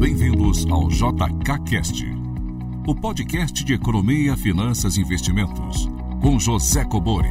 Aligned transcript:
Bem-vindos 0.00 0.64
ao 0.64 0.88
JKCast, 0.88 2.06
o 2.88 2.94
podcast 2.94 3.62
de 3.62 3.74
economia, 3.74 4.34
finanças 4.34 4.96
e 4.96 5.02
investimentos, 5.02 5.88
com 6.22 6.40
José 6.40 6.86
Cobori. 6.86 7.28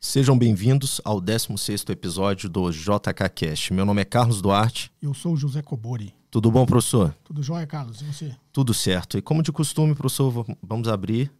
Sejam 0.00 0.38
bem-vindos 0.38 1.02
ao 1.04 1.20
16º 1.20 1.90
episódio 1.90 2.48
do 2.48 2.70
JKCast. 2.70 3.74
Meu 3.74 3.84
nome 3.84 4.00
é 4.00 4.06
Carlos 4.06 4.40
Duarte. 4.40 4.90
Eu 5.02 5.12
sou 5.12 5.34
o 5.34 5.36
José 5.36 5.60
Cobori. 5.60 6.14
Tudo 6.30 6.50
bom, 6.50 6.64
professor? 6.64 7.14
Tudo 7.22 7.42
jóia, 7.42 7.66
Carlos? 7.66 8.00
E 8.00 8.04
você? 8.06 8.34
Tudo 8.50 8.72
certo. 8.72 9.18
E 9.18 9.22
como 9.22 9.42
de 9.42 9.52
costume, 9.52 9.94
professor, 9.94 10.46
vamos 10.62 10.88
abrir 10.88 11.30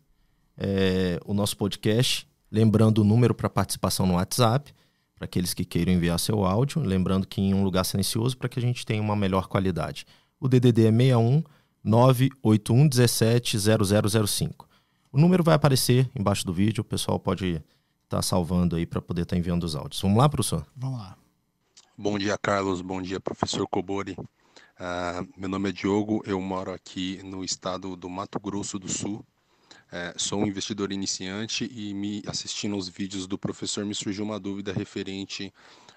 é, 0.59 1.19
o 1.25 1.33
nosso 1.33 1.57
podcast. 1.57 2.29
Lembrando 2.53 2.99
o 2.99 3.05
número 3.05 3.35
para 3.35 3.49
participação 3.49 4.07
no 4.07 4.17
WhatsApp, 4.17 4.75
para 5.17 5.27
aqueles 5.27 5.55
que 5.55 5.65
queiram 5.65 5.93
enviar 5.93 6.19
seu 6.19 6.45
áudio. 6.45 6.83
Lembrando 6.83 7.27
que 7.27 7.41
em 7.41 7.55
um 7.55 7.63
lugar 7.63 7.85
silencioso 7.85 8.37
para 8.37 8.49
que 8.49 8.59
a 8.59 8.63
gente 8.63 8.85
tenha 8.85 9.03
uma 9.03 9.17
melhor 9.17 9.47
qualidade. 9.47 10.07
O 10.41 10.49
DDD 10.49 10.87
é 10.87 10.93
61 10.93 11.43
981 11.83 12.89
17 12.89 13.59
0005. 14.27 14.69
O 15.13 15.19
número 15.19 15.45
vai 15.45 15.55
aparecer 15.55 16.11
embaixo 16.15 16.45
do 16.45 16.53
vídeo, 16.53 16.81
o 16.81 16.85
pessoal 16.85 17.21
pode 17.21 17.63
estar 18.05 18.17
tá 18.17 18.23
salvando 18.23 18.77
aí 18.77 18.85
para 18.85 19.01
poder 19.01 19.23
estar 19.23 19.37
tá 19.37 19.39
enviando 19.39 19.65
os 19.65 19.77
áudios. 19.77 20.01
Vamos 20.01 20.19
lá, 20.19 20.29
professor? 20.29 20.67
Vamos 20.77 20.99
lá. 20.99 21.17
Bom 21.97 22.19
dia, 22.19 22.37
Carlos. 22.37 22.81
Bom 22.81 23.01
dia, 23.01 23.21
professor 23.21 23.67
Cobori. 23.69 24.17
Uh, 24.75 25.29
meu 25.37 25.49
nome 25.49 25.69
é 25.69 25.73
Diogo, 25.73 26.21
eu 26.27 26.41
moro 26.41 26.73
aqui 26.73 27.23
no 27.23 27.45
estado 27.45 27.95
do 27.95 28.11
Mato 28.11 28.41
Grosso 28.41 28.77
do 28.77 28.89
Sul, 28.89 29.25
é, 29.95 30.13
sou 30.17 30.41
um 30.41 30.47
investidor 30.47 30.91
iniciante 30.91 31.71
e 31.73 31.95
me 31.95 32.21
assistindo 32.27 32.75
aos 32.75 32.89
vídeos 32.89 33.29
do 33.29 33.39
professor 33.39 33.85
me 33.85 33.95
surgiu 33.95 34.25
uma 34.25 34.41
dúvida 34.41 34.73
referente 34.73 35.55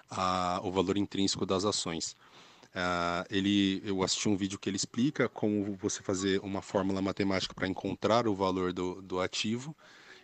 ao 0.08 0.70
valor 0.70 0.96
intrínseco 0.96 1.44
das 1.44 1.64
ações. 1.64 2.16
Uh, 2.68 3.26
ele, 3.28 3.82
eu 3.84 4.04
assisti 4.04 4.28
um 4.28 4.36
vídeo 4.36 4.56
que 4.56 4.70
ele 4.70 4.76
explica 4.76 5.28
como 5.28 5.74
você 5.74 6.00
fazer 6.00 6.38
uma 6.44 6.62
fórmula 6.62 7.02
matemática 7.02 7.52
para 7.52 7.66
encontrar 7.66 8.28
o 8.28 8.36
valor 8.36 8.72
do, 8.72 9.02
do 9.02 9.20
ativo 9.20 9.74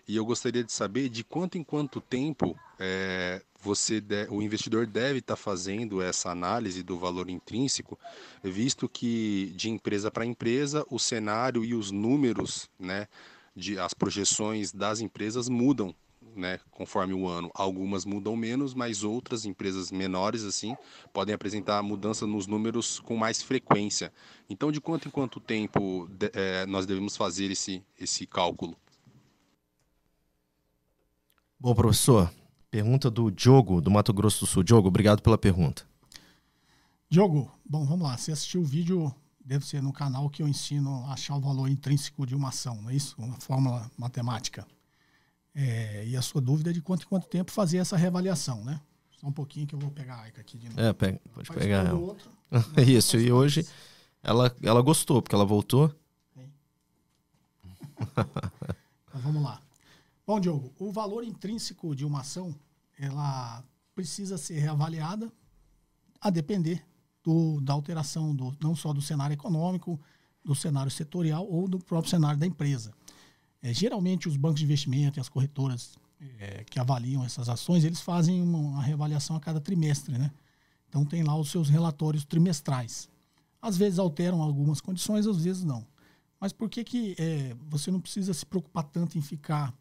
e 0.06 0.14
eu 0.14 0.24
gostaria 0.24 0.62
de 0.62 0.70
saber 0.70 1.08
de 1.08 1.24
quanto 1.24 1.58
em 1.58 1.64
quanto 1.64 2.00
tempo 2.00 2.56
é, 2.78 3.42
você 3.60 4.00
de, 4.00 4.28
o 4.28 4.40
investidor 4.40 4.86
deve 4.86 5.18
estar 5.18 5.34
tá 5.34 5.42
fazendo 5.42 6.00
essa 6.00 6.30
análise 6.30 6.82
do 6.82 6.96
valor 6.98 7.28
intrínseco, 7.28 7.98
visto 8.42 8.88
que 8.88 9.52
de 9.56 9.70
empresa 9.70 10.10
para 10.12 10.24
empresa 10.24 10.86
o 10.90 10.98
cenário 10.98 11.64
e 11.64 11.74
os 11.74 11.90
números, 11.90 12.68
né, 12.78 13.08
de, 13.54 13.78
as 13.78 13.94
projeções 13.94 14.72
das 14.72 15.00
empresas 15.00 15.48
mudam 15.48 15.94
né, 16.36 16.58
conforme 16.70 17.14
o 17.14 17.28
ano. 17.28 17.50
Algumas 17.54 18.04
mudam 18.04 18.36
menos, 18.36 18.74
mas 18.74 19.02
outras 19.02 19.44
empresas 19.44 19.90
menores 19.90 20.42
assim 20.42 20.76
podem 21.12 21.34
apresentar 21.34 21.82
mudança 21.82 22.26
nos 22.26 22.46
números 22.46 22.98
com 23.00 23.16
mais 23.16 23.42
frequência. 23.42 24.12
Então, 24.48 24.72
de 24.72 24.80
quanto 24.80 25.08
em 25.08 25.10
quanto 25.10 25.40
tempo 25.40 26.08
de, 26.10 26.30
é, 26.34 26.66
nós 26.66 26.86
devemos 26.86 27.16
fazer 27.16 27.50
esse, 27.50 27.82
esse 27.98 28.26
cálculo? 28.26 28.76
Bom, 31.58 31.74
professor, 31.74 32.32
pergunta 32.70 33.10
do 33.10 33.30
Diogo, 33.30 33.80
do 33.80 33.90
Mato 33.90 34.12
Grosso 34.12 34.40
do 34.40 34.46
Sul. 34.46 34.62
Diogo, 34.62 34.88
obrigado 34.88 35.22
pela 35.22 35.38
pergunta. 35.38 35.86
Diogo, 37.08 37.50
bom, 37.64 37.84
vamos 37.84 38.06
lá. 38.06 38.16
Você 38.16 38.32
assistiu 38.32 38.60
o 38.60 38.64
vídeo 38.64 39.14
deve 39.44 39.66
ser 39.66 39.82
no 39.82 39.92
canal 39.92 40.30
que 40.30 40.42
eu 40.42 40.48
ensino 40.48 41.04
a 41.06 41.12
achar 41.12 41.36
o 41.36 41.40
valor 41.40 41.68
intrínseco 41.68 42.26
de 42.26 42.34
uma 42.34 42.48
ação, 42.48 42.80
não 42.80 42.90
é 42.90 42.94
isso? 42.94 43.14
Uma 43.18 43.38
fórmula 43.38 43.90
matemática. 43.96 44.66
É, 45.54 46.04
e 46.06 46.16
a 46.16 46.22
sua 46.22 46.40
dúvida 46.40 46.70
é 46.70 46.72
de 46.72 46.80
quanto 46.80 47.04
em 47.04 47.08
quanto 47.08 47.28
tempo 47.28 47.52
fazer 47.52 47.78
essa 47.78 47.96
reavaliação, 47.96 48.64
né? 48.64 48.80
Só 49.20 49.26
um 49.28 49.32
pouquinho 49.32 49.66
que 49.66 49.74
eu 49.74 49.78
vou 49.78 49.90
pegar 49.90 50.16
a 50.16 50.22
Aika 50.22 50.40
aqui 50.40 50.58
de 50.58 50.68
novo. 50.68 50.80
É, 50.80 50.92
pega, 50.92 51.20
pode 51.32 51.46
Faz 51.46 51.60
pegar 51.60 51.86
ela. 51.86 51.98
Outro, 51.98 52.30
isso, 52.88 53.16
e 53.18 53.30
hoje 53.30 53.66
ela, 54.22 54.54
ela 54.62 54.80
gostou, 54.80 55.20
porque 55.22 55.34
ela 55.34 55.44
voltou. 55.44 55.94
então, 58.16 59.20
vamos 59.20 59.42
lá. 59.42 59.60
Bom, 60.26 60.40
Diogo, 60.40 60.72
o 60.78 60.90
valor 60.90 61.22
intrínseco 61.22 61.94
de 61.94 62.04
uma 62.04 62.20
ação, 62.20 62.54
ela 62.98 63.62
precisa 63.94 64.38
ser 64.38 64.58
reavaliada 64.58 65.30
a 66.20 66.30
depender 66.30 66.84
do, 67.24 67.60
da 67.60 67.72
alteração 67.72 68.34
do, 68.36 68.54
não 68.60 68.76
só 68.76 68.92
do 68.92 69.00
cenário 69.00 69.34
econômico, 69.34 69.98
do 70.44 70.54
cenário 70.54 70.90
setorial 70.90 71.46
ou 71.48 71.66
do 71.66 71.78
próprio 71.78 72.10
cenário 72.10 72.38
da 72.38 72.46
empresa. 72.46 72.92
É, 73.62 73.72
geralmente, 73.72 74.28
os 74.28 74.36
bancos 74.36 74.58
de 74.60 74.66
investimento 74.66 75.18
e 75.18 75.20
as 75.20 75.28
corretoras 75.28 75.96
é, 76.38 76.64
que 76.64 76.78
avaliam 76.78 77.24
essas 77.24 77.48
ações, 77.48 77.82
eles 77.82 78.00
fazem 78.00 78.42
uma, 78.42 78.58
uma, 78.58 78.82
reavaliação 78.82 79.34
a 79.34 79.40
cada 79.40 79.58
trimestre. 79.58 80.18
Né? 80.18 80.30
Então, 80.88 81.04
tem 81.04 81.22
lá 81.22 81.34
os 81.34 81.50
seus 81.50 81.70
relatórios 81.70 82.26
trimestrais. 82.26 83.08
Às 83.60 83.78
vezes 83.78 83.98
alteram 83.98 84.42
algumas 84.42 84.82
condições, 84.82 85.26
às 85.26 85.42
vezes 85.42 85.64
não. 85.64 85.86
Mas 86.38 86.52
por 86.52 86.68
que, 86.68 86.84
que 86.84 87.16
é, 87.18 87.56
você 87.70 87.90
não 87.90 88.00
precisa 88.00 88.34
se 88.34 88.44
preocupar 88.44 88.84
tanto 88.84 89.16
em 89.16 89.22
ficar 89.22 89.74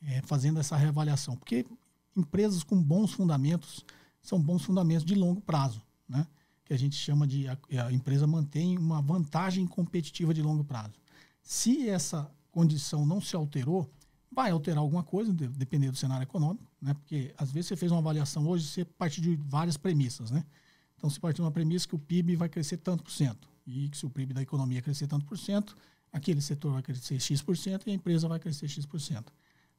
é, 0.00 0.22
fazendo 0.22 0.60
essa 0.60 0.76
reavaliação? 0.76 1.36
Porque 1.36 1.66
empresas 2.16 2.62
com 2.62 2.80
bons 2.80 3.12
fundamentos 3.12 3.84
são 4.22 4.40
bons 4.40 4.62
fundamentos 4.62 5.04
de 5.04 5.16
longo 5.16 5.40
prazo. 5.40 5.82
Né? 6.08 6.24
Que 6.66 6.74
a 6.74 6.78
gente 6.78 6.96
chama 6.96 7.26
de 7.26 7.48
a, 7.48 7.56
a 7.86 7.92
empresa 7.92 8.26
mantém 8.26 8.76
uma 8.76 9.00
vantagem 9.00 9.66
competitiva 9.66 10.34
de 10.34 10.42
longo 10.42 10.64
prazo. 10.64 10.94
Se 11.40 11.88
essa 11.88 12.30
condição 12.50 13.06
não 13.06 13.20
se 13.20 13.36
alterou, 13.36 13.88
vai 14.30 14.50
alterar 14.50 14.80
alguma 14.80 15.04
coisa, 15.04 15.32
dependendo 15.32 15.92
do 15.92 15.98
cenário 15.98 16.24
econômico, 16.24 16.66
né? 16.82 16.92
Porque 16.92 17.32
às 17.38 17.52
vezes 17.52 17.68
você 17.68 17.76
fez 17.76 17.92
uma 17.92 18.00
avaliação 18.00 18.46
hoje, 18.48 18.66
você 18.66 18.84
parte 18.84 19.20
de 19.20 19.36
várias 19.36 19.76
premissas, 19.76 20.30
né? 20.30 20.44
Então, 20.96 21.08
você 21.08 21.20
parte 21.20 21.36
de 21.36 21.42
uma 21.42 21.50
premissa 21.50 21.86
que 21.86 21.94
o 21.94 21.98
PIB 21.98 22.34
vai 22.34 22.48
crescer 22.48 22.78
tanto 22.78 23.04
por 23.04 23.12
cento, 23.12 23.48
e 23.66 23.88
que 23.88 23.96
se 23.96 24.04
o 24.04 24.10
PIB 24.10 24.34
da 24.34 24.42
economia 24.42 24.82
crescer 24.82 25.06
tanto 25.06 25.24
por 25.24 25.38
cento, 25.38 25.76
aquele 26.12 26.40
setor 26.40 26.72
vai 26.72 26.82
crescer 26.82 27.20
X% 27.20 27.44
por 27.44 27.56
cento 27.56 27.86
e 27.86 27.90
a 27.90 27.94
empresa 27.94 28.26
vai 28.26 28.40
crescer 28.40 28.66
X%. 28.66 28.88
por 28.88 29.00
cento. 29.00 29.32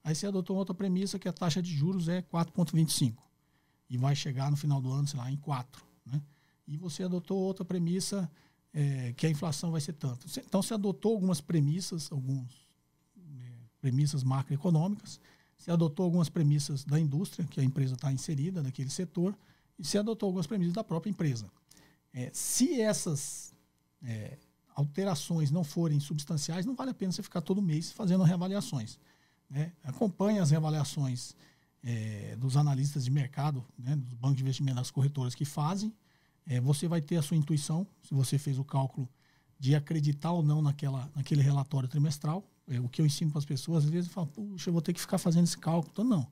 Aí 0.04 0.16
você 0.16 0.26
adotou 0.26 0.56
outra 0.56 0.74
premissa 0.74 1.20
que 1.20 1.28
a 1.28 1.34
taxa 1.34 1.62
de 1.62 1.70
juros 1.76 2.08
é 2.08 2.22
4,25 2.22 3.16
e 3.90 3.98
vai 3.98 4.16
chegar 4.16 4.50
no 4.50 4.56
final 4.56 4.80
do 4.80 4.92
ano, 4.92 5.08
sei 5.08 5.20
lá, 5.20 5.30
em 5.30 5.38
4, 5.38 5.84
né? 6.06 6.22
E 6.68 6.78
você 6.78 7.04
adotou 7.04 7.38
outra 7.38 7.64
premissa 7.64 8.30
é, 8.74 9.14
que 9.14 9.26
a 9.26 9.30
inflação 9.30 9.72
vai 9.72 9.82
ser 9.82 9.94
tanto. 9.94 10.28
Então, 10.46 10.62
você 10.62 10.74
adotou 10.74 11.14
algumas 11.14 11.40
premissas, 11.40 12.12
algumas 12.12 12.68
é, 13.18 13.22
premissas 13.80 14.24
macroeconômicas, 14.24 15.20
você 15.58 15.72
adotou 15.72 16.04
algumas 16.04 16.30
premissas 16.30 16.84
da 16.84 17.00
indústria, 17.00 17.48
que 17.48 17.60
a 17.60 17.64
empresa 17.64 17.96
está 17.96 18.12
inserida 18.12 18.62
naquele 18.62 18.90
setor, 18.90 19.36
e 19.80 19.86
você 19.86 19.98
adotou 19.98 20.28
algumas 20.28 20.46
premissas 20.46 20.74
da 20.74 20.84
própria 20.84 21.10
empresa. 21.10 21.50
É, 22.14 22.30
se 22.34 22.82
essas 22.82 23.54
é, 24.04 24.38
alterações 24.76 25.50
não 25.50 25.64
forem 25.64 26.00
substanciais, 26.00 26.66
não 26.66 26.76
vale 26.76 26.92
a 26.92 26.94
pena 26.94 27.12
você 27.12 27.24
ficar 27.24 27.42
todo 27.42 27.62
mês 27.62 27.92
fazendo 27.92 28.24
reavaliações. 28.24 29.00
Né? 29.50 29.72
Acompanhe 29.84 30.40
as 30.40 30.52
reavaliações 30.52 31.36
é, 31.84 32.36
dos 32.36 32.58
analistas 32.58 33.06
de 33.06 33.12
mercado, 33.12 33.66
né, 33.78 33.96
dos 33.96 34.14
bancos 34.14 34.38
de 34.38 34.44
investimento, 34.44 34.76
das 34.76 34.92
corretoras 34.92 35.34
que 35.34 35.46
fazem, 35.46 35.94
é, 36.48 36.62
você 36.62 36.88
vai 36.88 37.02
ter 37.02 37.18
a 37.18 37.22
sua 37.22 37.38
intuição, 37.38 37.86
se 38.02 38.14
você 38.14 38.38
fez 38.38 38.58
o 38.58 38.64
cálculo 38.64 39.08
de 39.60 39.76
acreditar 39.76 40.32
ou 40.32 40.42
não 40.42 40.62
naquela, 40.62 41.12
naquele 41.16 41.42
relatório 41.42 41.90
trimestral. 41.90 42.44
É, 42.68 42.80
o 42.80 42.88
que 42.88 43.02
eu 43.02 43.06
ensino 43.06 43.32
para 43.32 43.40
as 43.40 43.46
pessoas, 43.46 43.86
às 43.86 43.90
vezes, 43.90 44.12
falo, 44.12 44.28
puxa, 44.28 44.70
eu 44.70 44.74
vou 44.74 44.82
ter 44.82 44.94
que 44.94 45.00
ficar 45.00 45.18
fazendo 45.18 45.46
esse 45.46 45.58
cálculo. 45.58 45.92
Então, 45.92 46.06
não. 46.06 46.28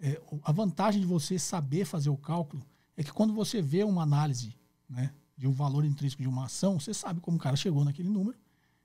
É, 0.00 0.20
a 0.42 0.52
vantagem 0.52 1.00
de 1.00 1.06
você 1.06 1.38
saber 1.38 1.84
fazer 1.84 2.10
o 2.10 2.16
cálculo 2.16 2.64
é 2.96 3.02
que 3.02 3.12
quando 3.12 3.32
você 3.32 3.60
vê 3.62 3.84
uma 3.84 4.02
análise 4.02 4.54
né, 4.88 5.12
de 5.36 5.46
um 5.46 5.52
valor 5.52 5.84
intrínseco 5.84 6.22
de 6.22 6.28
uma 6.28 6.44
ação, 6.44 6.78
você 6.78 6.94
sabe 6.94 7.20
como 7.20 7.36
o 7.36 7.40
cara 7.40 7.56
chegou 7.56 7.84
naquele 7.84 8.08
número 8.08 8.36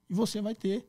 e 0.10 0.14
você 0.14 0.42
vai 0.42 0.56
ter 0.56 0.88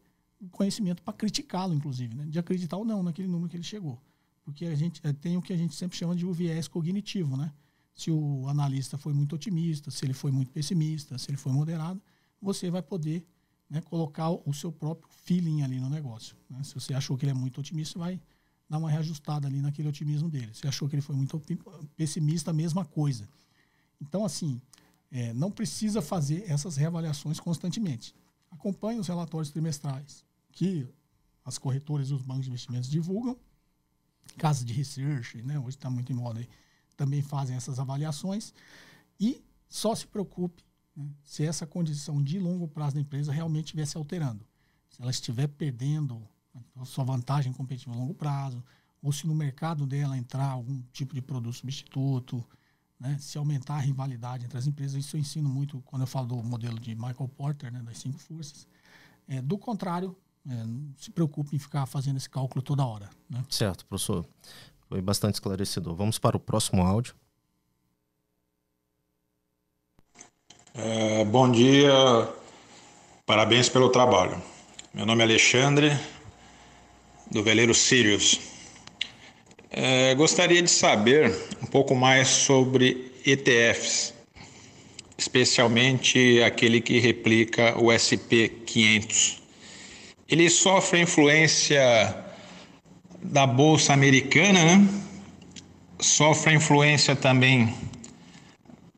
conhecimento 0.50 1.02
para 1.02 1.12
criticá-lo, 1.12 1.74
inclusive, 1.74 2.14
né, 2.14 2.24
de 2.26 2.38
acreditar 2.38 2.76
ou 2.76 2.84
não 2.84 3.02
naquele 3.02 3.28
número 3.28 3.48
que 3.48 3.56
ele 3.56 3.62
chegou. 3.62 4.00
Porque 4.42 4.64
a 4.66 4.74
gente 4.74 5.00
é, 5.04 5.12
tem 5.12 5.36
o 5.36 5.42
que 5.42 5.52
a 5.52 5.56
gente 5.56 5.74
sempre 5.74 5.96
chama 5.96 6.16
de 6.16 6.24
o 6.24 6.32
viés 6.32 6.66
cognitivo, 6.66 7.36
né? 7.36 7.52
Se 8.00 8.10
o 8.10 8.48
analista 8.48 8.96
foi 8.96 9.12
muito 9.12 9.34
otimista, 9.34 9.90
se 9.90 10.06
ele 10.06 10.14
foi 10.14 10.30
muito 10.30 10.50
pessimista, 10.50 11.18
se 11.18 11.30
ele 11.30 11.36
foi 11.36 11.52
moderado, 11.52 12.00
você 12.40 12.70
vai 12.70 12.80
poder 12.80 13.26
né, 13.68 13.82
colocar 13.82 14.30
o 14.30 14.54
seu 14.54 14.72
próprio 14.72 15.06
feeling 15.24 15.62
ali 15.62 15.78
no 15.78 15.90
negócio. 15.90 16.34
Né? 16.48 16.62
Se 16.62 16.74
você 16.74 16.94
achou 16.94 17.14
que 17.18 17.26
ele 17.26 17.32
é 17.32 17.34
muito 17.34 17.60
otimista, 17.60 17.98
vai 17.98 18.18
dar 18.70 18.78
uma 18.78 18.90
reajustada 18.90 19.46
ali 19.46 19.60
naquele 19.60 19.86
otimismo 19.86 20.30
dele. 20.30 20.50
Se 20.54 20.66
achou 20.66 20.88
que 20.88 20.94
ele 20.94 21.02
foi 21.02 21.14
muito 21.14 21.38
pessimista, 21.94 22.52
a 22.52 22.54
mesma 22.54 22.86
coisa. 22.86 23.28
Então, 24.00 24.24
assim, 24.24 24.62
é, 25.10 25.34
não 25.34 25.50
precisa 25.50 26.00
fazer 26.00 26.50
essas 26.50 26.76
reavaliações 26.76 27.38
constantemente. 27.38 28.14
Acompanhe 28.50 28.98
os 28.98 29.08
relatórios 29.08 29.50
trimestrais 29.50 30.24
que 30.52 30.88
as 31.44 31.58
corretoras 31.58 32.08
e 32.08 32.14
os 32.14 32.22
bancos 32.22 32.44
de 32.44 32.48
investimentos 32.48 32.88
divulgam, 32.88 33.36
casas 34.38 34.64
de 34.64 34.72
research, 34.72 35.42
né, 35.42 35.58
hoje 35.58 35.76
está 35.76 35.90
muito 35.90 36.10
em 36.10 36.14
moda 36.14 36.40
aí, 36.40 36.48
também 37.00 37.22
fazem 37.22 37.56
essas 37.56 37.78
avaliações 37.78 38.52
e 39.18 39.42
só 39.66 39.94
se 39.94 40.06
preocupe 40.06 40.62
né, 40.94 41.08
se 41.24 41.46
essa 41.46 41.66
condição 41.66 42.22
de 42.22 42.38
longo 42.38 42.68
prazo 42.68 42.96
da 42.96 43.00
empresa 43.00 43.32
realmente 43.32 43.66
estiver 43.66 43.86
se 43.86 43.96
alterando. 43.96 44.46
Se 44.90 45.00
ela 45.00 45.10
estiver 45.10 45.46
perdendo 45.46 46.22
a 46.76 46.84
sua 46.84 47.02
vantagem 47.02 47.54
competitiva 47.54 47.94
a 47.94 47.98
longo 47.98 48.12
prazo, 48.12 48.62
ou 49.00 49.10
se 49.12 49.26
no 49.26 49.34
mercado 49.34 49.86
dela 49.86 50.14
entrar 50.14 50.44
algum 50.44 50.82
tipo 50.92 51.14
de 51.14 51.22
produto 51.22 51.54
substituto, 51.54 52.44
né, 52.98 53.16
se 53.18 53.38
aumentar 53.38 53.76
a 53.76 53.80
rivalidade 53.80 54.44
entre 54.44 54.58
as 54.58 54.66
empresas. 54.66 55.02
Isso 55.02 55.16
eu 55.16 55.20
ensino 55.20 55.48
muito 55.48 55.80
quando 55.86 56.02
eu 56.02 56.06
falo 56.06 56.26
do 56.26 56.42
modelo 56.42 56.78
de 56.78 56.94
Michael 56.94 57.28
Porter, 57.34 57.72
né, 57.72 57.80
das 57.82 57.96
cinco 57.96 58.18
forças. 58.18 58.68
É, 59.26 59.40
do 59.40 59.56
contrário, 59.56 60.14
é, 60.46 60.64
não 60.64 60.92
se 60.98 61.10
preocupe 61.10 61.56
em 61.56 61.58
ficar 61.58 61.86
fazendo 61.86 62.18
esse 62.18 62.28
cálculo 62.28 62.60
toda 62.60 62.84
hora. 62.84 63.08
Né? 63.26 63.42
Certo, 63.48 63.86
professor. 63.86 64.28
Foi 64.90 65.00
bastante 65.00 65.34
esclarecedor. 65.34 65.94
Vamos 65.94 66.18
para 66.18 66.36
o 66.36 66.40
próximo 66.40 66.82
áudio. 66.82 67.14
É, 70.74 71.24
bom 71.24 71.48
dia, 71.48 71.92
parabéns 73.24 73.68
pelo 73.68 73.88
trabalho. 73.88 74.42
Meu 74.92 75.06
nome 75.06 75.20
é 75.20 75.24
Alexandre, 75.24 75.96
do 77.30 77.40
veleiro 77.40 77.72
Sirius. 77.72 78.40
É, 79.70 80.12
gostaria 80.16 80.60
de 80.60 80.70
saber 80.70 81.32
um 81.62 81.66
pouco 81.66 81.94
mais 81.94 82.26
sobre 82.26 83.12
ETFs, 83.24 84.12
especialmente 85.16 86.42
aquele 86.42 86.80
que 86.80 86.98
replica 86.98 87.78
o 87.78 87.86
SP500. 87.92 89.38
Ele 90.28 90.50
sofre 90.50 91.00
influência 91.00 92.28
da 93.30 93.46
Bolsa 93.46 93.92
Americana, 93.92 94.64
né? 94.64 94.88
sofre 96.00 96.52
influência 96.52 97.14
também 97.14 97.72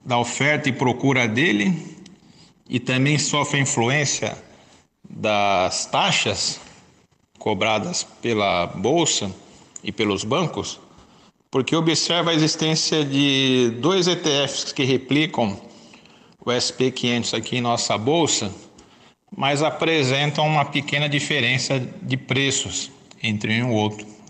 da 0.03 0.19
oferta 0.19 0.71
e 0.71 0.73
procura 0.73 1.29
dele 1.29 1.99
e 2.67 2.81
também 2.81 3.19
sofre 3.19 3.61
influência 3.61 4.37
das 5.09 5.85
taxas 5.85 6.59
cobradas 7.39 8.05
pela 8.23 8.67
bolsa 8.69 9.31
e 9.85 9.93
pelos 9.93 10.25
bancos, 10.25 10.81
porque 11.51 11.77
observa 11.77 12.31
a 12.31 12.35
existência 12.35 13.05
de 13.05 13.71
dois 13.81 14.07
ETFs 14.07 14.73
que 14.73 14.85
replicam 14.85 15.61
o 16.41 16.49
SP500 16.49 17.37
aqui 17.37 17.57
em 17.57 17.61
nossa 17.61 17.99
bolsa, 17.99 18.51
mas 19.37 19.63
apresentam 19.63 20.47
uma 20.47 20.65
pequena 20.65 21.07
diferença 21.07 21.79
de 22.01 22.17
preços 22.17 22.91
entre 23.23 23.63
um 23.63 23.71
e 23.71 23.75
outro. 23.75 24.22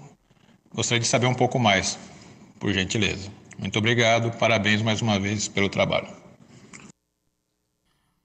Gostaria 0.74 1.00
de 1.00 1.06
saber 1.06 1.26
um 1.26 1.34
pouco 1.34 1.58
mais, 1.58 1.98
por 2.58 2.72
gentileza. 2.72 3.30
Muito 3.58 3.78
obrigado, 3.78 4.30
parabéns 4.38 4.82
mais 4.82 5.02
uma 5.02 5.18
vez 5.18 5.48
pelo 5.48 5.68
trabalho. 5.68 6.08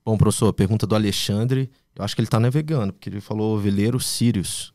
Bom, 0.05 0.17
professor, 0.17 0.53
pergunta 0.53 0.87
do 0.87 0.95
Alexandre. 0.95 1.69
Eu 1.95 2.05
acho 2.05 2.15
que 2.15 2.21
ele 2.21 2.27
está 2.27 2.39
navegando, 2.39 2.93
porque 2.93 3.09
ele 3.09 3.19
falou 3.19 3.59
veleiro 3.59 3.99
Sirius 3.99 4.73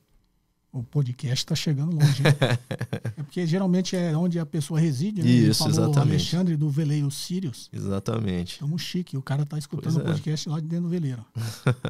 o 0.72 0.82
podcast 0.82 1.44
está 1.44 1.54
chegando 1.54 1.94
longe. 1.94 2.22
é 3.18 3.22
porque 3.22 3.46
geralmente 3.46 3.94
é 3.94 4.16
onde 4.16 4.38
a 4.38 4.46
pessoa 4.46 4.80
reside. 4.80 5.22
Né? 5.22 5.28
Isso, 5.28 5.68
exatamente. 5.68 5.98
O 5.98 6.00
Alexandre 6.00 6.56
do 6.56 6.70
Veleiro 6.70 7.10
Sirius. 7.10 7.68
Exatamente. 7.70 8.54
Estamos 8.54 8.80
chique. 8.80 9.16
O 9.16 9.22
cara 9.22 9.42
está 9.42 9.58
escutando 9.58 9.96
o 9.96 10.00
é. 10.00 10.04
podcast 10.04 10.48
lá 10.48 10.58
de 10.58 10.66
dentro 10.66 10.84
do 10.84 10.88
veleiro. 10.88 11.22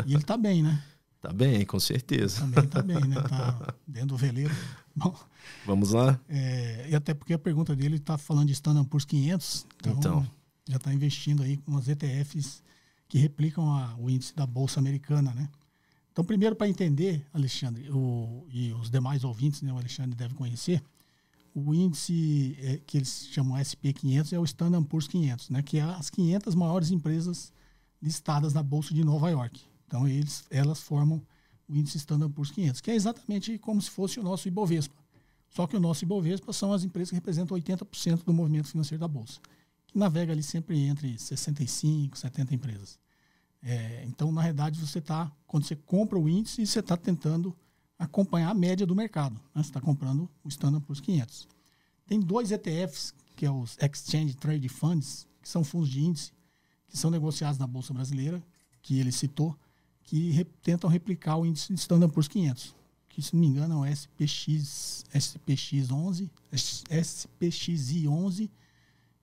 e 0.04 0.12
ele 0.12 0.22
está 0.22 0.36
bem, 0.36 0.64
né? 0.64 0.82
Tá 1.22 1.32
bem, 1.32 1.64
com 1.64 1.78
certeza. 1.78 2.40
Também 2.40 2.66
tá 2.66 2.82
bem, 2.82 3.00
né? 3.06 3.14
Tá 3.22 3.74
dentro 3.86 4.08
do 4.08 4.16
veleiro. 4.16 4.52
Bom, 4.94 5.16
Vamos 5.64 5.92
lá? 5.92 6.18
É, 6.28 6.88
e 6.90 6.94
até 6.96 7.14
porque 7.14 7.32
a 7.32 7.38
pergunta 7.38 7.76
dele 7.76 7.96
está 7.96 8.18
falando 8.18 8.48
de 8.48 8.52
Standard 8.54 8.88
Poor's 8.88 9.04
500. 9.04 9.66
Então, 9.76 9.92
então. 9.92 10.30
já 10.68 10.76
está 10.76 10.92
investindo 10.92 11.44
aí 11.44 11.56
com 11.58 11.76
as 11.76 11.88
ETFs 11.88 12.62
que 13.08 13.18
replicam 13.18 13.70
a, 13.70 13.94
o 13.98 14.10
índice 14.10 14.34
da 14.34 14.44
Bolsa 14.44 14.80
Americana, 14.80 15.32
né? 15.32 15.48
Então, 16.10 16.24
primeiro, 16.24 16.56
para 16.56 16.68
entender, 16.68 17.24
Alexandre, 17.32 17.88
o, 17.90 18.44
e 18.50 18.72
os 18.72 18.90
demais 18.90 19.22
ouvintes, 19.22 19.62
né, 19.62 19.72
o 19.72 19.78
Alexandre 19.78 20.16
deve 20.16 20.34
conhecer, 20.34 20.82
o 21.54 21.72
índice 21.72 22.56
é, 22.60 22.80
que 22.84 22.98
eles 22.98 23.28
chamam 23.30 23.56
SP500 23.58 24.32
é 24.32 24.38
o 24.38 24.44
Standard 24.44 24.84
Poor's 24.88 25.06
500, 25.06 25.50
né, 25.50 25.62
que 25.62 25.78
é 25.78 25.82
as 25.82 26.10
500 26.10 26.54
maiores 26.54 26.90
empresas 26.90 27.52
listadas 28.02 28.52
na 28.52 28.62
Bolsa 28.62 28.92
de 28.92 29.04
Nova 29.04 29.30
York. 29.30 29.62
Então, 29.92 30.08
eles, 30.08 30.42
elas 30.48 30.80
formam 30.80 31.20
o 31.68 31.76
índice 31.76 31.98
Standard 31.98 32.32
Poor's 32.32 32.50
500, 32.50 32.80
que 32.80 32.90
é 32.90 32.94
exatamente 32.94 33.58
como 33.58 33.80
se 33.82 33.90
fosse 33.90 34.18
o 34.18 34.22
nosso 34.22 34.48
Ibovespa. 34.48 34.94
Só 35.50 35.66
que 35.66 35.76
o 35.76 35.80
nosso 35.80 36.02
Ibovespa 36.02 36.50
são 36.50 36.72
as 36.72 36.82
empresas 36.82 37.10
que 37.10 37.14
representam 37.16 37.54
80% 37.58 38.24
do 38.24 38.32
movimento 38.32 38.68
financeiro 38.68 38.98
da 38.98 39.06
Bolsa, 39.06 39.38
que 39.86 39.98
navega 39.98 40.32
ali 40.32 40.42
sempre 40.42 40.78
entre 40.80 41.18
65, 41.18 42.16
70 42.16 42.54
empresas. 42.54 42.98
É, 43.62 44.02
então, 44.06 44.32
na 44.32 44.40
realidade, 44.40 44.80
você 44.80 44.98
está, 44.98 45.30
quando 45.46 45.64
você 45.64 45.76
compra 45.76 46.18
o 46.18 46.26
índice, 46.26 46.66
você 46.66 46.80
está 46.80 46.96
tentando 46.96 47.54
acompanhar 47.98 48.48
a 48.48 48.54
média 48.54 48.86
do 48.86 48.96
mercado. 48.96 49.34
Né? 49.54 49.62
Você 49.62 49.68
está 49.68 49.80
comprando 49.80 50.26
o 50.42 50.48
Standard 50.48 50.82
Poor's 50.86 51.02
500. 51.02 51.46
Tem 52.06 52.18
dois 52.18 52.50
ETFs, 52.50 53.12
que 53.36 53.44
é 53.44 53.50
os 53.50 53.76
Exchange 53.76 54.36
Trade 54.36 54.70
Funds, 54.70 55.28
que 55.42 55.48
são 55.50 55.62
fundos 55.62 55.90
de 55.90 56.00
índice, 56.00 56.32
que 56.88 56.96
são 56.96 57.10
negociados 57.10 57.58
na 57.58 57.66
Bolsa 57.66 57.92
Brasileira, 57.92 58.42
que 58.80 58.98
ele 58.98 59.12
citou, 59.12 59.54
que 60.12 60.30
re, 60.30 60.44
tentam 60.62 60.90
replicar 60.90 61.38
o 61.38 61.46
índice 61.46 61.72
Standard 61.72 62.12
Poor's 62.12 62.28
500, 62.28 62.76
que, 63.08 63.22
se 63.22 63.34
não 63.34 63.40
me 63.40 63.46
engano, 63.46 63.82
é 63.82 63.88
o 63.88 63.90
SPX, 63.90 65.06
SPX11, 65.10 66.28
SPXI11 66.52 68.50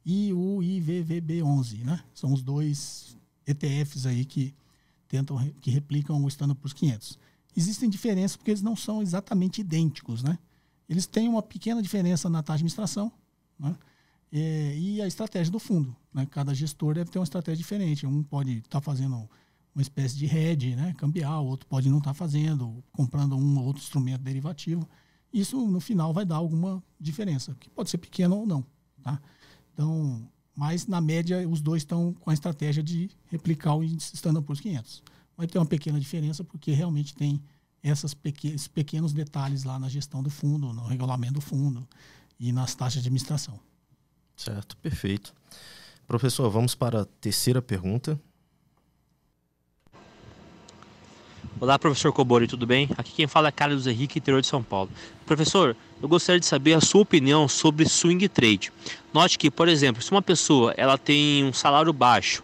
e 0.03 0.33
o 0.33 0.57
IVVB11, 0.63 1.83
né? 1.83 2.03
São 2.11 2.33
os 2.33 2.41
dois 2.41 3.15
ETFs 3.45 4.07
aí 4.07 4.25
que 4.25 4.51
tentam 5.07 5.37
que 5.61 5.69
replicam 5.69 6.23
o 6.23 6.27
Standard 6.27 6.59
Poor's 6.59 6.73
500. 6.73 7.19
Existem 7.55 7.87
diferenças 7.87 8.35
porque 8.35 8.49
eles 8.49 8.63
não 8.63 8.75
são 8.75 8.99
exatamente 8.99 9.61
idênticos, 9.61 10.23
né? 10.23 10.39
Eles 10.89 11.05
têm 11.05 11.29
uma 11.29 11.43
pequena 11.43 11.83
diferença 11.83 12.27
na 12.31 12.41
taxa 12.41 12.57
de 12.57 12.61
administração, 12.63 13.11
né? 13.59 13.75
É, 14.31 14.75
e 14.75 14.99
a 15.03 15.05
estratégia 15.05 15.51
do 15.51 15.59
fundo. 15.59 15.95
Né? 16.11 16.25
Cada 16.31 16.51
gestor 16.51 16.95
deve 16.95 17.11
ter 17.11 17.19
uma 17.19 17.23
estratégia 17.23 17.57
diferente. 17.57 18.07
Um 18.07 18.23
pode 18.23 18.57
estar 18.57 18.79
tá 18.79 18.81
fazendo 18.81 19.29
uma 19.73 19.81
espécie 19.81 20.15
de 20.15 20.25
hedge, 20.25 20.75
né? 20.75 20.93
cambial, 20.97 21.45
outro 21.45 21.67
pode 21.67 21.89
não 21.89 21.99
estar 21.99 22.11
tá 22.11 22.13
fazendo, 22.13 22.83
comprando 22.91 23.35
um 23.37 23.59
ou 23.59 23.65
outro 23.65 23.81
instrumento 23.81 24.21
derivativo. 24.21 24.87
Isso, 25.31 25.67
no 25.67 25.79
final, 25.79 26.13
vai 26.13 26.25
dar 26.25 26.37
alguma 26.37 26.83
diferença, 26.99 27.55
que 27.59 27.69
pode 27.69 27.89
ser 27.89 27.97
pequena 27.97 28.35
ou 28.35 28.45
não. 28.45 28.65
Tá? 29.01 29.21
Então, 29.73 30.27
mas 30.55 30.87
na 30.87 30.99
média 30.99 31.47
os 31.47 31.61
dois 31.61 31.83
estão 31.83 32.13
com 32.13 32.29
a 32.29 32.33
estratégia 32.33 32.83
de 32.83 33.09
replicar 33.27 33.75
o 33.75 33.83
índice 33.83 34.15
Standard 34.15 34.45
Poor's 34.45 34.59
500. 34.59 35.03
Vai 35.37 35.47
ter 35.47 35.57
uma 35.57 35.65
pequena 35.65 35.99
diferença 35.99 36.43
porque 36.43 36.71
realmente 36.71 37.15
tem 37.15 37.41
essas 37.81 38.13
pequ 38.13 38.47
esses 38.47 38.67
pequenos 38.67 39.13
detalhes 39.13 39.63
lá 39.63 39.79
na 39.79 39.87
gestão 39.87 40.21
do 40.21 40.29
fundo, 40.29 40.73
no 40.73 40.85
regulamento 40.85 41.35
do 41.35 41.41
fundo 41.41 41.87
e 42.37 42.51
nas 42.51 42.75
taxas 42.75 43.01
de 43.01 43.07
administração. 43.07 43.57
Certo, 44.35 44.75
perfeito. 44.77 45.33
Professor, 46.05 46.49
vamos 46.49 46.75
para 46.75 47.03
a 47.03 47.05
terceira 47.05 47.61
pergunta. 47.61 48.19
Olá, 51.61 51.77
professor 51.77 52.13
Cobori, 52.13 52.47
tudo 52.47 52.65
bem? 52.65 52.87
Aqui 52.97 53.11
quem 53.11 53.27
fala 53.27 53.49
é 53.49 53.51
Carlos 53.51 53.85
Henrique, 53.85 54.17
interior 54.17 54.39
de 54.39 54.47
São 54.47 54.63
Paulo. 54.63 54.89
Professor, 55.25 55.75
eu 56.01 56.07
gostaria 56.07 56.39
de 56.39 56.45
saber 56.45 56.71
a 56.71 56.79
sua 56.79 57.01
opinião 57.01 57.49
sobre 57.49 57.85
swing 57.85 58.29
trade. 58.29 58.71
Note 59.13 59.37
que, 59.37 59.51
por 59.51 59.67
exemplo, 59.67 60.01
se 60.01 60.09
uma 60.09 60.21
pessoa 60.21 60.73
ela 60.77 60.97
tem 60.97 61.43
um 61.43 61.51
salário 61.51 61.91
baixo 61.91 62.43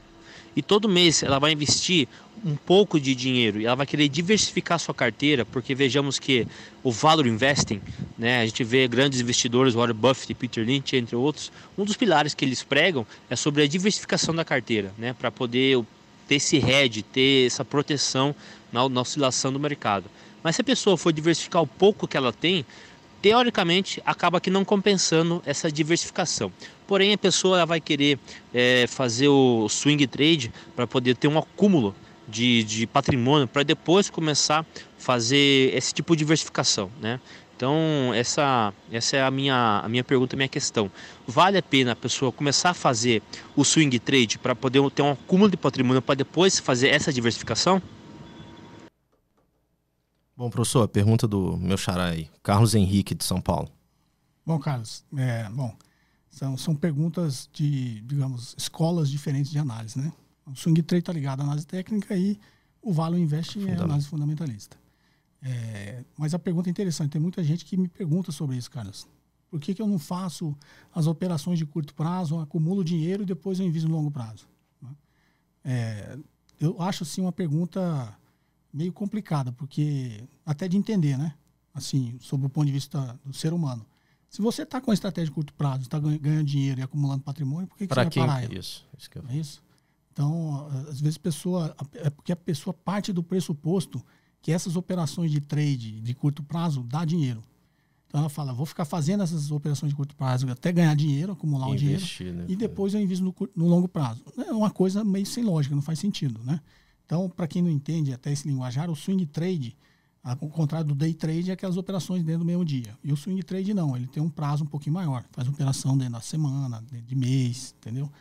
e 0.54 0.62
todo 0.62 0.90
mês 0.90 1.24
ela 1.24 1.40
vai 1.40 1.54
investir 1.54 2.10
um 2.44 2.58
pouco 2.58 3.00
de 3.00 3.16
dinheiro 3.16 3.62
e 3.62 3.66
ela 3.66 3.78
vai 3.78 3.86
querer 3.86 4.10
diversificar 4.10 4.78
sua 4.80 4.94
carteira, 4.94 5.46
porque 5.46 5.74
vejamos 5.74 6.20
que 6.20 6.46
o 6.84 6.92
valor 6.92 7.26
investing, 7.26 7.82
né, 8.18 8.42
a 8.42 8.46
gente 8.46 8.66
vê 8.66 8.86
grandes 8.86 9.22
investidores, 9.22 9.74
Warren 9.74 9.96
Buffett 9.96 10.34
e 10.34 10.36
Peter 10.36 10.66
Lynch, 10.66 10.94
entre 10.94 11.16
outros, 11.16 11.54
um 11.78 11.86
dos 11.86 11.96
pilares 11.96 12.34
que 12.34 12.44
eles 12.44 12.64
pregam 12.64 13.08
é 13.30 13.36
sobre 13.38 13.64
a 13.64 13.68
diversificação 13.68 14.36
da 14.36 14.44
carteira, 14.44 14.94
né, 14.98 15.14
para 15.14 15.32
poder 15.32 15.82
ter 16.28 16.36
esse 16.36 16.58
hedge, 16.58 17.04
ter 17.04 17.46
essa 17.46 17.64
proteção 17.64 18.36
na, 18.76 18.90
na 18.90 19.02
oscilação 19.02 19.54
do 19.54 19.60
mercado. 19.60 20.06
Mas 20.44 20.56
se 20.56 20.62
a 20.62 20.66
pessoa 20.66 20.98
for 20.98 21.14
diversificar 21.14 21.62
o 21.62 21.68
pouco 21.68 22.08
que 22.08 22.18
ela 22.18 22.34
tem, 22.34 22.66
teoricamente 23.22 24.02
acaba 24.06 24.40
que 24.42 24.52
não 24.52 24.66
compensando 24.66 25.42
essa 25.46 25.72
diversificação. 25.72 26.52
Porém, 26.86 27.14
a 27.14 27.18
pessoa 27.18 27.66
vai 27.66 27.80
querer 27.80 28.20
é, 28.54 28.86
fazer 28.88 29.30
o 29.30 29.68
swing 29.70 30.06
trade 30.06 30.52
para 30.76 30.86
poder 30.86 31.16
ter 31.16 31.28
um 31.28 31.40
acúmulo 31.40 31.96
de, 32.28 32.64
de 32.64 32.86
patrimônio 32.86 33.48
para 33.48 33.64
depois 33.64 34.10
começar 34.10 34.60
a 34.60 34.66
fazer 34.98 35.74
esse 35.74 35.94
tipo 35.94 36.16
de 36.16 36.20
diversificação, 36.20 36.92
né? 37.02 37.20
Então, 37.56 38.12
essa, 38.14 38.74
essa 38.92 39.16
é 39.16 39.24
a 39.24 39.32
minha, 39.32 39.80
a 39.82 39.88
minha 39.88 40.04
pergunta, 40.04 40.36
a 40.36 40.38
minha 40.38 40.50
questão. 40.50 40.92
Vale 41.26 41.58
a 41.58 41.64
pena 41.64 41.94
a 41.94 41.96
pessoa 41.96 42.30
começar 42.30 42.72
a 42.72 42.74
fazer 42.74 43.22
o 43.56 43.64
swing 43.64 43.98
trade 43.98 44.38
para 44.38 44.54
poder 44.54 44.88
ter 44.92 45.02
um 45.02 45.12
acúmulo 45.12 45.50
de 45.50 45.56
patrimônio 45.56 46.02
para 46.02 46.16
depois 46.16 46.60
fazer 46.60 46.90
essa 46.90 47.14
diversificação? 47.14 47.82
Bom, 50.38 50.50
professor, 50.50 50.88
pergunta 50.88 51.28
do 51.28 51.58
meu 51.58 51.78
xará 51.78 52.08
aí, 52.08 52.30
Carlos 52.44 52.76
Henrique, 52.76 53.16
de 53.16 53.24
São 53.24 53.42
Paulo. 53.42 53.70
Bom, 54.46 54.60
Carlos, 54.60 55.04
é, 55.16 55.50
bom, 55.50 55.74
são, 56.30 56.58
são 56.58 56.76
perguntas 56.76 57.50
de, 57.54 58.02
digamos, 58.02 58.54
escolas 58.58 59.10
diferentes 59.10 59.50
de 59.50 59.58
análise, 59.58 59.98
né? 59.98 60.12
O 60.46 60.54
swing 60.56 60.84
trade 60.84 61.02
está 61.02 61.14
ligado 61.14 61.40
à 61.40 61.44
análise 61.44 61.66
técnica 61.66 62.16
e 62.16 62.38
o 62.82 62.92
Valo 62.92 63.18
Invest 63.18 63.58
é 63.66 63.76
análise 63.76 64.08
fundamentalista. 64.08 64.78
É, 65.42 66.04
mas 66.18 66.34
a 66.34 66.40
pergunta 66.40 66.70
é 66.70 66.72
interessante, 66.72 67.12
tem 67.12 67.22
muita 67.22 67.44
gente 67.44 67.64
que 67.64 67.78
me 67.78 67.88
pergunta 67.88 68.32
sobre 68.32 68.58
isso, 68.58 68.70
Carlos. 68.70 69.08
Por 69.50 69.60
que, 69.60 69.74
que 69.74 69.82
eu 69.82 69.88
não 69.88 69.98
faço 69.98 70.56
as 70.94 71.08
operações 71.08 71.58
de 71.58 71.66
curto 71.66 71.96
prazo, 71.96 72.40
acumulo 72.40 72.84
dinheiro 72.84 73.24
e 73.24 73.26
depois 73.26 73.60
eu 73.60 73.66
invisto 73.66 73.88
no 73.88 73.96
longo 73.96 74.12
prazo? 74.12 74.48
Né? 74.82 74.90
É, 75.64 76.18
eu 76.60 76.82
acho 76.82 77.04
assim 77.04 77.22
uma 77.22 77.32
pergunta 77.32 78.14
meio 78.76 78.92
complicada, 78.92 79.54
porque 79.54 80.24
até 80.46 80.68
de 80.68 80.76
entender, 80.76 81.18
né? 81.18 81.34
Assim, 81.74 82.18
sob 82.20 82.46
o 82.46 82.50
ponto 82.50 82.66
de 82.66 82.74
vista 82.74 83.18
do 83.26 83.34
ser 83.34 83.54
humano. 83.54 83.86
Se 84.30 84.42
você 84.42 84.64
está 84.64 84.82
com 84.82 84.92
a 84.92 84.94
estratégia 84.94 85.28
de 85.28 85.32
curto 85.32 85.54
prazo, 85.54 85.84
está 85.84 85.98
ganhando 85.98 86.44
dinheiro 86.44 86.82
e 86.82 86.84
acumulando 86.84 87.24
patrimônio, 87.24 87.68
por 87.68 87.78
que, 87.78 87.88
que 87.88 87.94
você 87.94 88.02
vai 88.02 88.10
quem? 88.10 88.26
parar 88.26 88.44
ela? 88.44 88.54
Isso, 88.54 88.86
isso 88.98 89.10
que 89.10 89.18
eu... 89.18 89.24
É 89.30 89.38
isso? 89.38 89.64
Então, 90.12 90.68
às 90.90 91.00
vezes 91.00 91.18
a 91.18 91.20
pessoa, 91.20 91.76
é 91.94 92.10
porque 92.10 92.32
a 92.32 92.36
pessoa 92.36 92.74
parte 92.74 93.14
do 93.14 93.24
pressuposto 93.24 94.04
que 94.42 94.52
essas 94.52 94.76
operações 94.76 95.32
de 95.32 95.42
trade 95.42 96.00
de 96.02 96.14
curto 96.14 96.44
prazo 96.44 96.84
dá 96.84 97.04
dinheiro. 97.04 97.42
Então 98.08 98.20
ela 98.22 98.30
fala, 98.30 98.54
vou 98.54 98.66
ficar 98.66 98.86
fazendo 98.86 99.24
essas 99.24 99.52
operações 99.52 99.90
de 99.90 99.96
curto 99.96 100.16
prazo 100.16 100.50
até 100.50 100.72
ganhar 100.72 100.96
dinheiro, 100.96 101.34
acumular 101.34 101.68
um 101.68 101.76
dinheiro, 101.76 102.04
né? 102.34 102.46
e 102.48 102.56
depois 102.56 102.94
eu 102.94 103.02
invisto 103.02 103.26
no, 103.26 103.36
no, 103.56 103.68
longo 103.68 103.88
prazo. 103.88 104.24
É 104.38 104.54
uma 104.54 104.70
coisa 104.70 105.04
meio 105.04 105.26
sem 105.26 105.44
lógica, 105.44 105.76
não 105.76 105.82
faz 105.82 106.00
sentido, 106.00 106.42
né? 106.44 106.62
Então, 107.06 107.30
para 107.30 107.48
quem 107.48 107.62
não 107.62 107.70
entende 107.70 108.12
até 108.14 108.32
esse 108.32 108.48
linguajar, 108.48 108.90
o 108.90 108.96
swing 108.96 109.26
trade, 109.26 109.78
ao 110.24 110.36
contrário 110.36 110.88
do 110.88 110.96
day 110.96 111.14
trade, 111.14 111.52
é 111.52 111.54
aquelas 111.54 111.78
operações 111.78 112.24
dentro 112.24 112.40
do 112.40 112.46
mesmo 112.46 112.66
dia. 112.66 112.98
E 113.04 113.14
o 113.14 113.18
swing 113.18 113.44
trade 113.44 113.74
não, 113.74 113.96
ele 113.96 114.08
tem 114.08 114.22
um 114.22 114.30
prazo 114.30 114.64
um 114.64 114.68
pouquinho 114.68 114.96
maior. 114.96 115.24
Faz 115.32 115.48
operação 115.48 115.98
dentro 115.98 116.14
da 116.14 116.22
semana, 116.22 116.82
dentro 116.82 117.06
de 117.06 117.16
mês, 117.16 117.76
entendeu? 117.78 118.12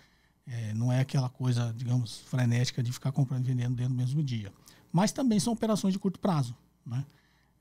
É, 0.46 0.74
não 0.74 0.92
é 0.92 1.00
aquela 1.00 1.30
coisa, 1.30 1.72
digamos, 1.74 2.20
frenética 2.20 2.82
de 2.82 2.92
ficar 2.92 3.10
comprando 3.10 3.46
e 3.46 3.48
vendendo 3.48 3.74
dentro 3.74 3.94
do 3.94 3.96
mesmo 3.96 4.22
dia. 4.22 4.52
Mas 4.92 5.10
também 5.10 5.40
são 5.40 5.54
operações 5.54 5.94
de 5.94 5.98
curto 5.98 6.20
prazo. 6.20 6.54
Né? 6.84 7.04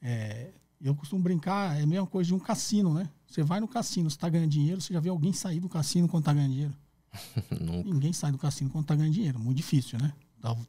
É, 0.02 0.52
eu 0.82 0.94
costumo 0.94 1.24
brincar, 1.24 1.80
é 1.80 1.84
a 1.84 1.88
mesma 1.88 2.06
coisa 2.06 2.28
de 2.28 2.34
um 2.36 2.40
cassino, 2.40 2.94
né? 2.94 3.10
Você 3.26 3.42
vai 3.42 3.62
no 3.62 3.68
cassino, 3.68 4.10
você 4.10 4.18
está 4.18 4.28
ganhando 4.28 4.52
dinheiro, 4.52 4.82
você 4.82 4.94
já 4.94 5.00
vê 5.00 5.08
alguém 5.08 5.32
sair 5.32 5.62
do 5.62 5.70
cassino 5.70 6.10
quando 6.10 6.24
está 6.24 6.34
ganhando 6.34 6.52
dinheiro? 6.52 6.74
Ninguém 7.86 8.12
sai 8.12 8.32
do 8.32 8.38
cassino 8.38 8.70
quando 8.70 8.84
está 8.84 8.96
ganhando 8.96 9.14
dinheiro. 9.14 9.40
Muito 9.40 9.58
difícil, 9.58 9.98
né? 9.98 10.14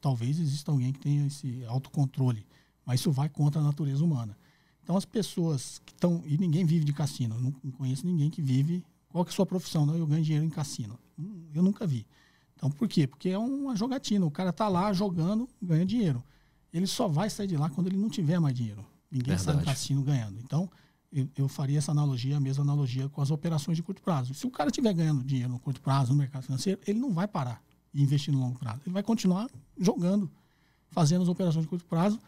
Talvez 0.00 0.38
exista 0.38 0.70
alguém 0.70 0.92
que 0.92 1.00
tenha 1.00 1.26
esse 1.26 1.64
autocontrole, 1.66 2.46
mas 2.86 3.00
isso 3.00 3.10
vai 3.10 3.28
contra 3.28 3.60
a 3.60 3.64
natureza 3.64 4.04
humana. 4.04 4.36
Então 4.82 4.96
as 4.96 5.04
pessoas 5.04 5.80
que 5.84 5.92
estão. 5.92 6.22
E 6.26 6.38
ninguém 6.38 6.64
vive 6.64 6.84
de 6.84 6.92
cassino. 6.92 7.34
Eu 7.34 7.40
não 7.40 7.72
conheço 7.72 8.06
ninguém 8.06 8.30
que 8.30 8.40
vive. 8.40 8.84
Qual 9.08 9.24
que 9.24 9.30
é 9.30 9.32
a 9.32 9.36
sua 9.36 9.46
profissão? 9.46 9.84
Não, 9.84 9.96
eu 9.96 10.06
ganho 10.06 10.22
dinheiro 10.22 10.44
em 10.44 10.50
cassino. 10.50 10.98
Hum, 11.18 11.46
eu 11.54 11.62
nunca 11.62 11.86
vi. 11.86 12.06
Então 12.54 12.70
por 12.70 12.86
quê? 12.86 13.06
Porque 13.06 13.30
é 13.30 13.38
uma 13.38 13.74
jogatina. 13.74 14.24
O 14.24 14.30
cara 14.30 14.50
está 14.50 14.68
lá 14.68 14.92
jogando, 14.92 15.48
ganha 15.60 15.84
dinheiro. 15.84 16.22
Ele 16.72 16.86
só 16.86 17.08
vai 17.08 17.30
sair 17.30 17.46
de 17.46 17.56
lá 17.56 17.68
quando 17.70 17.88
ele 17.88 17.96
não 17.96 18.08
tiver 18.08 18.38
mais 18.38 18.54
dinheiro. 18.54 18.84
Ninguém 19.10 19.36
Verdade. 19.36 19.44
sai 19.44 19.56
do 19.56 19.64
cassino 19.64 20.02
ganhando. 20.02 20.38
Então, 20.40 20.68
eu, 21.12 21.28
eu, 21.36 21.48
faria 21.48 21.78
essa 21.78 21.92
analogia, 21.92 22.36
a 22.36 22.40
mesma 22.40 22.64
analogia 22.64 23.08
com 23.08 23.22
as 23.22 23.30
operações 23.30 23.76
de 23.76 23.82
curto 23.82 24.02
prazo. 24.02 24.34
Se 24.34 24.46
o 24.46 24.50
cara 24.50 24.70
estiver 24.70 24.92
ganhando 24.92 25.22
dinheiro 25.22 25.52
no 25.52 25.58
curto 25.58 25.80
prazo 25.80 26.12
no 26.12 26.18
mercado 26.18 26.42
financeiro, 26.42 26.80
ele 26.86 26.98
não 26.98 27.12
vai 27.12 27.28
parar 27.28 27.62
e 27.94 28.02
investir 28.02 28.34
no 28.34 28.40
longo 28.40 28.58
prazo. 28.58 28.80
Ele 28.84 28.92
vai 28.92 29.02
continuar 29.02 29.48
jogando, 29.78 30.28
fazendo 30.90 31.22
as 31.22 31.28
operações 31.28 31.64
de 31.64 31.68
curto 31.68 31.84
prazo 31.86 32.18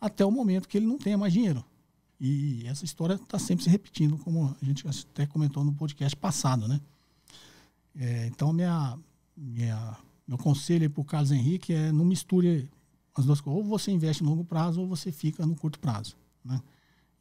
até 0.00 0.24
o 0.24 0.30
momento 0.30 0.68
que 0.68 0.76
ele 0.76 0.86
não 0.86 0.98
tenha 0.98 1.16
mais 1.16 1.32
dinheiro. 1.32 1.64
E 2.20 2.64
essa 2.66 2.84
história 2.84 3.14
está 3.14 3.38
sempre 3.38 3.64
se 3.64 3.70
repetindo, 3.70 4.18
como 4.18 4.54
a 4.60 4.64
gente 4.64 4.86
até 4.86 5.26
comentou 5.26 5.64
no 5.64 5.72
podcast 5.72 6.14
passado, 6.14 6.68
né? 6.68 6.80
É, 7.96 8.26
então, 8.26 8.52
minha, 8.52 8.98
minha, 9.36 9.96
meu 10.26 10.38
conselho 10.38 10.88
para 10.90 11.00
o 11.00 11.04
Carlos 11.04 11.32
Henrique 11.32 11.72
é 11.72 11.90
não 11.90 12.04
misture 12.04 12.68
as 13.14 13.24
duas 13.24 13.40
coisas. 13.40 13.62
Ou 13.62 13.68
você 13.68 13.90
investe 13.90 14.22
no 14.22 14.30
longo 14.30 14.44
prazo 14.44 14.80
ou 14.80 14.88
você 14.88 15.10
fica 15.10 15.46
no 15.46 15.54
curto 15.54 15.78
prazo. 15.78 16.16
Né? 16.44 16.60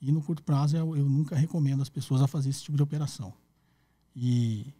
E 0.02 0.12
no 0.12 0.22
curto 0.22 0.44
prazo 0.44 0.76
eu, 0.76 0.96
eu 0.98 1.08
nunca 1.08 1.36
recomendo 1.36 1.82
as 1.82 1.90
pessoas 1.90 2.22
a 2.22 2.28
fazer 2.28 2.50
esse 2.50 2.64
tipo 2.64 2.76
de 2.76 2.84
operação. 2.84 3.34
E 4.16 4.74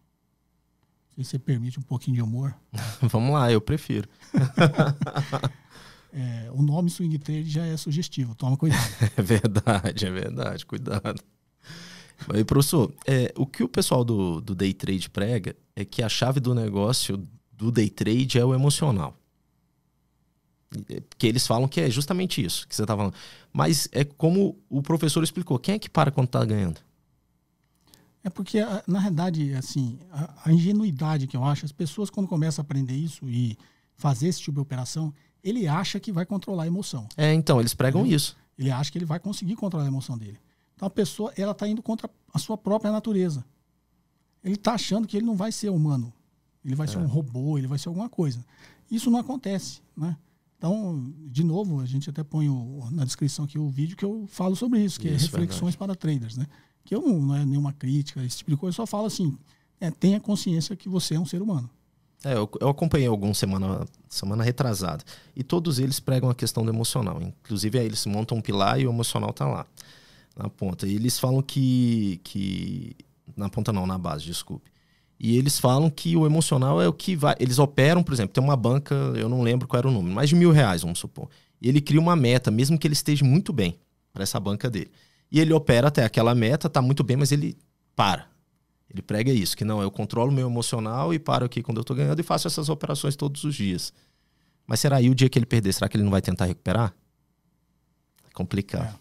se 1.16 1.24
você 1.24 1.38
permite 1.38 1.80
um 1.80 1.84
pouquinho 1.84 2.16
de 2.16 2.22
humor. 2.22 2.56
Vamos 3.02 3.34
lá, 3.34 3.52
eu 3.52 3.62
prefiro. 3.62 4.10
é, 6.12 6.50
o 6.52 6.62
nome 6.62 6.90
swing 6.90 7.18
trade 7.20 7.50
já 7.50 7.66
é 7.66 7.78
sugestivo, 7.78 8.36
toma 8.36 8.58
cuidado. 8.58 8.82
É 9.16 9.22
verdade, 9.22 10.06
é 10.06 10.12
verdade, 10.12 10.66
cuidado. 10.66 11.24
Aí, 12.34 12.44
professor, 12.44 12.92
é, 13.06 13.34
o 13.38 13.46
que 13.46 13.64
o 13.64 13.68
pessoal 13.68 14.04
do, 14.04 14.42
do 14.42 14.56
day 14.56 14.74
trade 14.74 15.10
prega 15.10 15.56
é 15.76 15.86
que 15.86 16.02
a 16.02 16.10
chave 16.10 16.40
do 16.40 16.56
negócio 16.56 17.28
do 17.52 17.72
day 17.72 17.90
trade 17.90 18.40
é 18.40 18.46
o 18.46 18.54
emocional. 18.54 19.18
Porque 21.10 21.28
eles 21.28 21.46
falam 21.46 21.68
que 21.68 21.80
é 21.80 21.90
justamente 21.90 22.44
isso 22.44 22.68
que 22.68 22.76
você 22.76 22.82
está 22.82 22.96
falando. 22.96 23.14
Mas 23.52 23.88
é 23.92 24.04
como 24.04 24.58
o 24.68 24.82
professor 24.82 25.24
explicou: 25.24 25.60
quem 25.60 25.76
é 25.76 25.80
que 25.80 25.90
para 25.90 26.10
quando 26.10 26.28
está 26.28 26.44
ganhando? 26.44 26.80
É 28.24 28.30
porque, 28.30 28.60
na 28.88 29.00
verdade, 29.00 29.54
assim, 29.54 30.00
a, 30.12 30.34
a, 30.46 30.54
ingenuidade 30.54 31.28
que 31.28 31.36
eu 31.36 31.44
acho, 31.44 31.66
as 31.66 31.72
pessoas 31.72 32.10
quando 32.10 32.28
começam 32.28 32.62
a 32.62 32.64
aprender 32.64 32.96
isso 32.96 33.28
e 33.30 33.58
fazer 33.96 34.28
esse 34.28 34.40
tipo 34.40 34.54
de 34.54 34.62
operação, 34.62 35.14
ele 35.44 35.68
acha 35.68 36.00
que 36.00 36.12
vai 36.12 36.26
controlar 36.26 36.64
a 36.64 36.68
emoção. 36.68 37.08
É, 37.18 37.34
então, 37.34 37.60
eles 37.60 37.74
pregam 37.74 38.06
isso. 38.06 38.38
Ele 38.58 38.72
acha 38.72 38.92
que 38.92 38.98
ele 38.98 39.06
vai 39.06 39.20
conseguir 39.20 39.56
controlar 39.56 39.86
a 39.86 39.88
emoção 39.88 40.18
dele. 40.18 40.40
Então 40.76 40.88
a 40.88 40.90
pessoa, 40.90 41.34
ela 41.38 41.52
está 41.52 41.68
indo 41.68 41.82
contra 41.82 42.10
a 42.34 42.40
sua 42.40 42.58
própria 42.58 42.92
natureza. 42.92 43.46
Ele 44.44 44.56
está 44.56 44.74
achando 44.74 45.08
que 45.08 45.18
ele 45.18 45.26
não 45.26 45.36
vai 45.36 45.52
ser 45.52 45.70
humano. 45.70 46.14
Ele 46.64 46.76
vai 46.76 46.88
é. 46.88 46.90
ser 46.90 46.98
um 46.98 47.06
robô, 47.06 47.58
ele 47.58 47.68
vai 47.68 47.78
ser 47.78 47.90
alguma 47.90 48.10
coisa. 48.10 48.46
Isso 48.90 49.10
não 49.10 49.20
acontece, 49.20 49.82
né? 49.96 50.18
Então, 50.58 51.14
de 51.26 51.44
novo, 51.44 51.82
a 51.82 51.86
gente 51.86 52.10
até 52.10 52.24
põe 52.24 52.48
o, 52.48 52.88
na 52.92 53.04
descrição 53.04 53.44
aqui 53.44 53.60
o 53.60 53.70
vídeo 53.70 53.98
que 53.98 54.06
eu 54.06 54.26
falo 54.28 54.56
sobre 54.56 54.80
isso, 54.80 55.00
que 55.00 55.10
é 55.10 55.12
isso, 55.12 55.26
é 55.26 55.28
reflexões 55.28 55.76
verdade. 55.76 55.78
para 55.78 55.96
traders, 55.96 56.38
né? 56.38 56.48
Que 56.84 56.96
eu 56.96 57.02
não, 57.02 57.20
não 57.20 57.36
é 57.36 57.46
nenhuma 57.46 57.74
crítica, 57.74 58.24
esse 58.24 58.38
tipo 58.38 58.52
de 58.52 58.58
coisa, 58.58 58.74
eu 58.74 58.86
só 58.86 58.86
falo 58.86 59.06
assim, 59.06 59.38
é, 59.80 59.90
tenha 59.92 60.20
consciência 60.20 60.76
que 60.76 60.90
você 60.90 61.16
é 61.16 61.20
um 61.20 61.26
ser 61.26 61.42
humano. 61.42 61.70
É, 62.24 62.36
eu, 62.36 62.50
eu 62.62 62.70
acompanhei 62.70 63.08
alguns 63.08 63.38
semana, 63.38 63.86
semana 64.08 64.44
retrasada. 64.44 65.04
E 65.36 65.44
todos 65.44 65.78
eles 65.78 66.00
pregam 66.00 66.30
a 66.30 66.36
questão 66.36 66.64
do 66.64 66.72
emocional. 66.72 67.22
Inclusive, 67.22 67.80
aí 67.80 67.86
eles 67.86 68.06
montam 68.06 68.38
um 68.38 68.42
pilar 68.42 68.80
e 68.80 68.88
o 68.88 68.90
emocional 68.90 69.32
está 69.32 69.46
lá, 69.46 69.66
na 70.38 70.50
ponta. 70.50 70.88
E 70.88 70.96
eles 70.96 71.20
falam 71.20 71.42
que, 71.42 72.22
que. 72.24 72.96
Na 73.36 73.50
ponta 73.50 73.74
não, 73.74 73.86
na 73.86 73.98
base, 73.98 74.24
desculpe. 74.26 74.72
E 75.20 75.38
eles 75.38 75.60
falam 75.60 75.90
que 75.90 76.16
o 76.16 76.26
emocional 76.26 76.82
é 76.82 76.88
o 76.88 76.94
que 76.94 77.16
vai. 77.16 77.36
Eles 77.40 77.60
operam, 77.60 78.04
por 78.04 78.14
exemplo, 78.14 78.34
tem 78.34 78.44
uma 78.44 78.56
banca, 78.56 78.96
eu 79.16 79.28
não 79.28 79.42
lembro 79.42 79.68
qual 79.68 79.80
era 79.80 79.88
o 79.88 79.92
número, 79.92 80.14
mais 80.16 80.30
de 80.30 80.36
mil 80.36 80.52
reais, 80.52 80.82
vamos 80.82 81.00
supor. 81.00 81.30
E 81.62 81.68
ele 81.70 81.82
cria 81.82 82.00
uma 82.00 82.16
meta, 82.16 82.52
mesmo 82.52 82.78
que 82.78 82.88
ele 82.88 82.94
esteja 82.94 83.24
muito 83.24 83.54
bem 83.54 83.78
para 84.12 84.24
essa 84.24 84.40
banca 84.40 84.70
dele. 84.70 84.92
E 85.34 85.40
ele 85.40 85.52
opera 85.52 85.88
até 85.88 86.06
aquela 86.06 86.36
meta, 86.36 86.70
tá 86.70 86.80
muito 86.80 87.04
bem, 87.04 87.18
mas 87.18 87.32
ele 87.32 87.58
para. 87.96 88.28
Ele 88.88 89.02
prega 89.02 89.34
isso, 89.34 89.58
que 89.58 89.66
não, 89.66 89.82
eu 89.82 89.90
controlo 89.90 90.30
o 90.30 90.34
meu 90.34 90.48
emocional 90.48 91.12
e 91.12 91.18
paro 91.18 91.44
aqui 91.44 91.64
quando 91.64 91.80
eu 91.80 91.84
tô 91.84 91.96
ganhando 91.96 92.20
e 92.20 92.24
faço 92.24 92.46
essas 92.46 92.70
operações 92.70 93.16
todos 93.16 93.44
os 93.44 93.56
dias. 93.56 93.92
Mas 94.68 94.80
será 94.80 94.98
aí 94.98 95.10
o 95.10 95.16
dia 95.16 95.28
que 95.28 95.40
ele 95.40 95.48
perder, 95.48 95.74
será 95.74 95.90
que 95.90 95.98
ele 95.98 96.04
não 96.04 96.12
vai 96.12 96.22
tentar 96.22 96.46
recuperar? 96.46 96.94
É 98.30 98.32
complicado. 98.32 98.96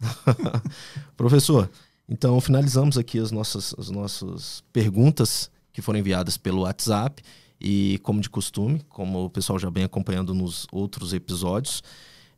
É. 0.00 0.62
Professor, 1.14 1.70
então 2.08 2.40
finalizamos 2.40 2.96
aqui 2.96 3.18
as 3.18 3.30
nossas, 3.30 3.74
as 3.78 3.90
nossas 3.90 4.64
perguntas 4.72 5.50
que 5.74 5.82
foram 5.82 5.98
enviadas 5.98 6.38
pelo 6.38 6.62
WhatsApp. 6.62 7.22
E, 7.60 7.98
como 8.02 8.20
de 8.20 8.30
costume, 8.30 8.80
como 8.88 9.26
o 9.26 9.30
pessoal 9.30 9.58
já 9.58 9.68
vem 9.68 9.84
acompanhando 9.84 10.34
nos 10.34 10.66
outros 10.72 11.12
episódios, 11.12 11.82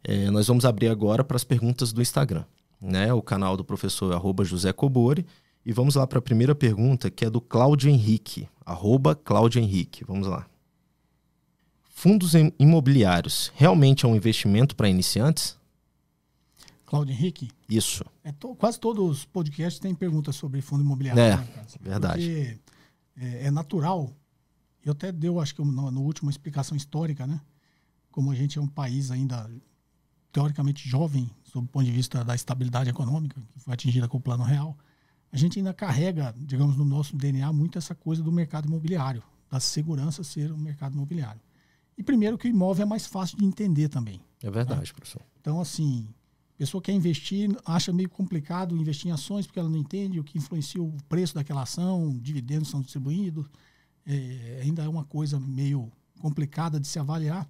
é, 0.03 0.31
nós 0.31 0.47
vamos 0.47 0.65
abrir 0.65 0.89
agora 0.89 1.23
para 1.23 1.37
as 1.37 1.45
perguntas 1.45 1.93
do 1.93 2.03
Instagram. 2.03 2.45
Né? 2.81 3.13
O 3.13 3.23
canal 3.23 3.57
do 3.57 3.65
professor 3.65 4.13
arroba 4.13 4.45
José 4.45 4.73
Cobori. 4.73 5.27
E 5.65 5.73
vamos 5.73 5.97
lá 5.97 6.07
para 6.07 6.19
a 6.19 6.23
primeira 6.23 6.55
pergunta, 6.55 7.11
que 7.11 7.25
é 7.25 7.31
do 7.31 7.41
Cláudio 7.41 7.91
Henrique, 7.91 8.49
arroba 8.65 9.15
Cláudio 9.15 9.61
Henrique. 9.61 10.05
Vamos 10.05 10.27
lá. 10.27 10.47
Fundos 11.83 12.33
imobiliários 12.59 13.53
realmente 13.55 14.07
é 14.07 14.09
um 14.09 14.15
investimento 14.15 14.77
para 14.77 14.89
iniciantes? 14.89 15.59
Cláudio 16.87 17.13
Henrique? 17.13 17.51
Isso. 17.69 18.03
É 18.25 18.33
to, 18.33 18.55
quase 18.55 18.81
todos 18.81 19.11
os 19.11 19.25
podcasts 19.27 19.79
têm 19.79 19.95
perguntas 19.95 20.37
sobre 20.37 20.63
fundo 20.63 20.83
imobiliário. 20.83 21.21
É, 21.21 21.37
né, 21.37 21.67
verdade. 21.81 22.27
Porque 22.27 22.59
é, 23.17 23.47
é 23.47 23.51
natural. 23.51 24.11
Eu 24.83 24.93
até 24.93 25.13
deu, 25.13 25.39
acho 25.39 25.55
que 25.55 25.63
no, 25.63 25.91
no 25.91 26.01
último 26.01 26.31
explicação 26.31 26.77
histórica, 26.77 27.27
né? 27.27 27.41
Como 28.11 28.31
a 28.31 28.35
gente 28.35 28.59
é 28.59 28.63
um 28.63 28.67
país 28.67 29.11
ainda 29.11 29.51
teoricamente 30.33 30.89
jovem, 30.89 31.31
sob 31.45 31.67
o 31.67 31.69
ponto 31.69 31.85
de 31.85 31.93
vista 31.93 32.25
da 32.25 32.35
estabilidade 32.35 32.91
econômica, 32.91 33.41
que 33.53 33.61
foi 33.61 33.75
atingida 33.75 34.09
com 34.09 34.19
o 34.19 34.21
plano 34.21 34.45
real, 34.45 34.77
a 35.33 35.37
gente 35.37 35.59
ainda 35.59 35.75
carrega, 35.75 36.35
digamos, 36.39 36.77
no 36.77 36.85
nosso 36.85 37.17
DNA 37.17 37.53
muito 37.53 37.79
essa 37.79 37.95
coisa 37.95 38.23
do 38.23 38.33
mercado 38.33 38.67
imobiliário, 38.67 39.23
da 39.51 39.61
segurança 39.61 40.25
ser 40.25 40.51
o 40.53 40.57
mercado 40.57 40.95
imobiliário. 40.95 41.41
E 41.97 42.03
primeiro 42.03 42.39
que 42.39 42.47
o 42.47 42.51
imóvel 42.51 42.85
é 42.85 42.87
mais 42.87 43.07
fácil 43.07 43.37
de 43.39 43.45
entender 43.45 43.89
também. 43.89 44.21
É 44.43 44.51
verdade, 44.51 44.81
né? 44.81 44.87
professor. 44.95 45.21
Então, 45.41 45.61
assim, 45.61 46.09
a 46.55 46.59
pessoa 46.59 46.81
quer 46.81 46.93
investir, 46.93 47.51
acha 47.65 47.93
meio 47.93 48.09
complicado 48.09 48.77
investir 48.77 49.09
em 49.09 49.13
ações 49.13 49.47
porque 49.47 49.59
ela 49.59 49.69
não 49.69 49.79
entende 49.79 50.21
o 50.21 50.25
que 50.25 50.39
influencia 50.39 50.83
o 50.83 50.93
preço 51.09 51.35
daquela 51.35 51.63
ação, 51.63 52.17
dividendos 52.19 52.69
são 52.69 52.81
distribuídos, 52.81 53.47
é, 54.07 54.61
ainda 54.63 54.83
é 54.83 54.89
uma 54.89 55.05
coisa 55.05 55.39
meio 55.39 55.91
complicada 56.21 56.81
de 56.81 56.87
se 56.87 56.99
avaliar. 56.99 57.49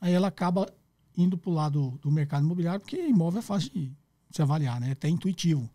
Aí 0.00 0.12
ela 0.12 0.28
acaba 0.28 0.72
indo 1.16 1.38
para 1.38 1.50
o 1.50 1.54
lado 1.54 1.98
do 2.02 2.10
mercado 2.10 2.44
imobiliário, 2.44 2.80
porque 2.80 2.96
imóvel 2.96 3.38
é 3.38 3.42
fácil 3.42 3.70
de 3.70 3.92
se 4.30 4.42
avaliar, 4.42 4.80
né? 4.80 4.90
é 4.90 4.92
até 4.92 5.08
intuitivo. 5.08 5.68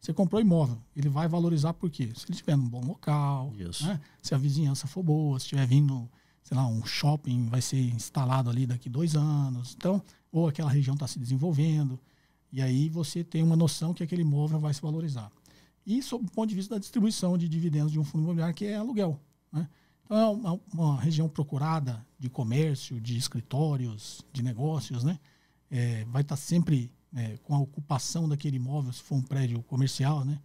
Você 0.00 0.12
comprou 0.12 0.40
imóvel, 0.40 0.78
ele 0.94 1.08
vai 1.08 1.26
valorizar 1.28 1.74
por 1.74 1.90
quê? 1.90 2.12
Se 2.14 2.24
ele 2.24 2.32
estiver 2.32 2.56
num 2.56 2.68
bom 2.68 2.84
local, 2.84 3.52
né? 3.82 4.00
se 4.22 4.34
a 4.34 4.38
vizinhança 4.38 4.86
for 4.86 5.02
boa, 5.02 5.38
se 5.38 5.46
estiver 5.46 5.66
vindo, 5.66 6.08
sei 6.42 6.56
lá, 6.56 6.66
um 6.66 6.84
shopping 6.84 7.48
vai 7.48 7.60
ser 7.60 7.80
instalado 7.80 8.48
ali 8.48 8.66
daqui 8.66 8.88
dois 8.88 9.16
anos, 9.16 9.74
então, 9.76 10.02
ou 10.30 10.48
aquela 10.48 10.70
região 10.70 10.94
está 10.94 11.06
se 11.06 11.18
desenvolvendo, 11.18 11.98
e 12.52 12.62
aí 12.62 12.88
você 12.88 13.22
tem 13.24 13.42
uma 13.42 13.56
noção 13.56 13.92
que 13.92 14.02
aquele 14.02 14.22
imóvel 14.22 14.60
vai 14.60 14.72
se 14.72 14.80
valorizar. 14.80 15.30
E 15.84 16.02
sob 16.02 16.26
o 16.26 16.30
ponto 16.30 16.48
de 16.48 16.54
vista 16.54 16.74
da 16.74 16.78
distribuição 16.78 17.36
de 17.36 17.48
dividendos 17.48 17.90
de 17.90 17.98
um 17.98 18.04
fundo 18.04 18.22
imobiliário, 18.22 18.54
que 18.54 18.66
é 18.66 18.76
aluguel. 18.76 19.20
Né? 19.52 19.68
Então, 20.08 20.18
é 20.18 20.26
uma, 20.30 20.60
uma, 20.72 21.00
região 21.00 21.28
procurada 21.28 22.02
de 22.18 22.30
comércio, 22.30 22.98
de 22.98 23.18
escritórios, 23.18 24.24
de 24.32 24.42
negócios, 24.42 25.04
né? 25.04 25.20
É, 25.70 26.02
vai 26.06 26.22
estar 26.22 26.34
tá 26.34 26.40
sempre 26.40 26.90
é, 27.14 27.36
com 27.42 27.54
a 27.54 27.58
ocupação 27.58 28.26
daquele 28.26 28.56
imóvel, 28.56 28.90
se 28.90 29.02
for 29.02 29.16
um 29.16 29.22
prédio 29.22 29.62
comercial, 29.64 30.24
né? 30.24 30.40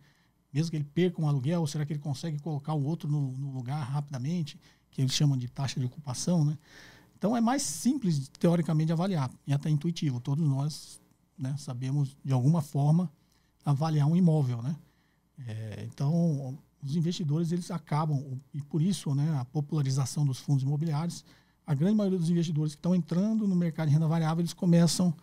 Mesmo 0.51 0.69
que 0.69 0.75
ele 0.75 0.83
perca 0.83 1.21
um 1.21 1.29
aluguel, 1.29 1.65
será 1.65 1.85
que 1.85 1.93
ele 1.93 2.01
consegue 2.01 2.39
colocar 2.39 2.73
o 2.73 2.83
outro 2.83 3.09
no, 3.09 3.31
no 3.31 3.51
lugar 3.51 3.81
rapidamente, 3.83 4.59
que 4.91 5.01
eles 5.01 5.13
chamam 5.13 5.37
de 5.37 5.47
taxa 5.47 5.79
de 5.79 5.85
ocupação, 5.85 6.43
né? 6.43 6.57
Então 7.17 7.37
é 7.37 7.39
mais 7.39 7.61
simples, 7.61 8.27
teoricamente, 8.37 8.91
avaliar 8.91 9.31
e 9.47 9.53
até 9.53 9.69
intuitivo. 9.69 10.19
Todos 10.19 10.45
nós 10.45 11.01
né, 11.37 11.55
sabemos, 11.57 12.17
de 12.21 12.33
alguma 12.33 12.61
forma, 12.61 13.09
avaliar 13.63 14.09
um 14.09 14.15
imóvel, 14.15 14.61
né? 14.61 14.75
É, 15.47 15.87
então, 15.89 16.59
os 16.83 16.95
investidores 16.95 17.51
eles 17.51 17.71
acabam 17.71 18.39
e 18.53 18.61
por 18.61 18.81
isso 18.81 19.13
né 19.15 19.37
a 19.39 19.45
popularização 19.45 20.25
dos 20.25 20.39
fundos 20.39 20.63
imobiliários 20.63 21.23
a 21.65 21.73
grande 21.73 21.95
maioria 21.95 22.19
dos 22.19 22.29
investidores 22.29 22.75
que 22.75 22.79
estão 22.79 22.93
entrando 22.93 23.47
no 23.47 23.55
mercado 23.55 23.87
de 23.87 23.93
renda 23.93 24.07
variável 24.07 24.41
eles 24.41 24.53
começam 24.53 25.13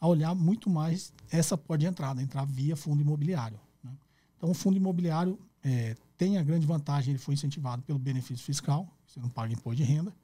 a 0.00 0.08
olhar 0.08 0.34
muito 0.34 0.70
mais 0.70 1.12
essa 1.30 1.56
porta 1.56 1.80
de 1.80 1.86
entrada 1.86 2.22
entrar 2.22 2.44
via 2.46 2.74
fundo 2.76 3.02
imobiliário 3.02 3.60
né? 3.84 3.92
então 4.36 4.50
o 4.50 4.54
fundo 4.54 4.76
imobiliário 4.76 5.38
é, 5.62 5.96
tem 6.16 6.38
a 6.38 6.42
grande 6.42 6.66
vantagem 6.66 7.12
ele 7.12 7.18
foi 7.18 7.34
incentivado 7.34 7.82
pelo 7.82 7.98
benefício 7.98 8.44
fiscal 8.44 8.88
você 9.06 9.20
não 9.20 9.28
paga 9.28 9.52
imposto 9.52 9.76
de 9.76 9.84
renda 9.84 10.14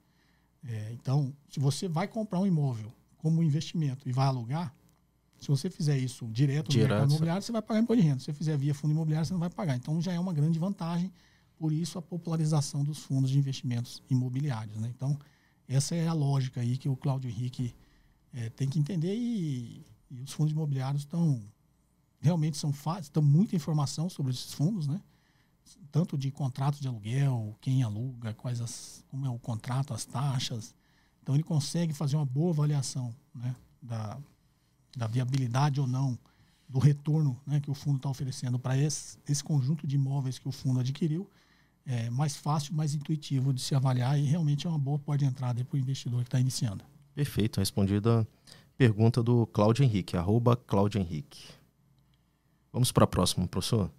é, 0.63 0.91
então 0.93 1.31
se 1.49 1.59
você 1.59 1.87
vai 1.87 2.07
comprar 2.07 2.39
um 2.39 2.47
imóvel 2.47 2.91
como 3.19 3.43
investimento 3.43 4.09
e 4.09 4.11
vai 4.11 4.27
alugar 4.27 4.73
se 5.39 5.47
você 5.47 5.69
fizer 5.69 5.97
isso 5.97 6.27
direto 6.27 6.67
no 6.67 6.71
direto. 6.71 6.89
mercado 6.89 7.09
imobiliário, 7.09 7.41
você 7.41 7.51
vai 7.51 7.61
pagar 7.61 7.79
imposto 7.79 8.01
de 8.01 8.07
renda. 8.07 8.19
Se 8.19 8.25
você 8.25 8.33
fizer 8.33 8.57
via 8.57 8.73
fundo 8.73 8.91
imobiliário, 8.91 9.25
você 9.25 9.33
não 9.33 9.39
vai 9.39 9.49
pagar. 9.49 9.75
Então 9.75 10.01
já 10.01 10.11
é 10.11 10.19
uma 10.19 10.33
grande 10.33 10.59
vantagem, 10.59 11.11
por 11.57 11.71
isso 11.71 11.97
a 11.97 12.01
popularização 12.01 12.83
dos 12.83 12.99
fundos 12.99 13.29
de 13.29 13.37
investimentos 13.37 14.03
imobiliários. 14.09 14.77
Né? 14.77 14.91
Então, 14.95 15.17
essa 15.67 15.95
é 15.95 16.07
a 16.07 16.13
lógica 16.13 16.61
aí 16.61 16.77
que 16.77 16.89
o 16.89 16.95
Cláudio 16.95 17.29
Henrique 17.29 17.75
é, 18.33 18.49
tem 18.49 18.67
que 18.67 18.79
entender 18.79 19.13
e, 19.15 19.85
e, 20.09 20.21
os 20.21 20.31
fundos 20.31 20.51
imobiliários 20.51 21.03
estão 21.03 21.41
realmente 22.19 22.57
são 22.57 22.73
estão 22.99 23.23
muita 23.23 23.55
informação 23.55 24.09
sobre 24.09 24.33
esses 24.33 24.53
fundos, 24.53 24.87
né? 24.87 24.99
Tanto 25.91 26.17
de 26.17 26.31
contratos 26.31 26.79
de 26.79 26.87
aluguel, 26.87 27.55
quem 27.61 27.83
aluga, 27.83 28.33
quais 28.33 28.59
as, 28.59 29.05
como 29.07 29.25
é 29.25 29.29
o 29.29 29.39
contrato, 29.39 29.93
as 29.93 30.05
taxas. 30.05 30.75
Então 31.21 31.35
ele 31.35 31.43
consegue 31.43 31.93
fazer 31.93 32.15
uma 32.15 32.25
boa 32.25 32.51
avaliação, 32.51 33.15
né? 33.33 33.55
Da, 33.81 34.19
da 34.95 35.07
viabilidade 35.07 35.79
ou 35.79 35.87
não 35.87 36.17
do 36.67 36.77
retorno 36.77 37.39
né, 37.47 37.59
que 37.59 37.71
o 37.71 37.73
fundo 37.73 37.97
está 37.97 38.09
oferecendo 38.09 38.59
para 38.59 38.77
esse, 38.77 39.17
esse 39.27 39.43
conjunto 39.43 39.87
de 39.87 39.95
imóveis 39.95 40.37
que 40.37 40.47
o 40.47 40.51
fundo 40.51 40.79
adquiriu, 40.79 41.27
é 41.85 42.09
mais 42.11 42.35
fácil, 42.35 42.75
mais 42.75 42.93
intuitivo 42.93 43.51
de 43.51 43.59
se 43.59 43.73
avaliar 43.73 44.19
e 44.19 44.23
realmente 44.23 44.67
é 44.67 44.69
uma 44.69 44.77
boa 44.77 44.99
porta 44.99 45.25
de 45.25 45.25
entrada 45.25 45.65
para 45.65 45.75
o 45.75 45.79
investidor 45.79 46.21
que 46.21 46.27
está 46.27 46.39
iniciando. 46.39 46.83
Perfeito, 47.15 47.59
respondida 47.59 48.21
a 48.21 48.25
pergunta 48.77 49.23
do 49.23 49.47
Cláudio 49.47 49.83
Henrique, 49.83 50.15
arroba 50.15 50.55
Cláudio 50.55 51.01
Henrique. 51.01 51.39
Vamos 52.71 52.91
para 52.91 53.05
a 53.05 53.07
próxima, 53.07 53.47
professor. 53.47 53.89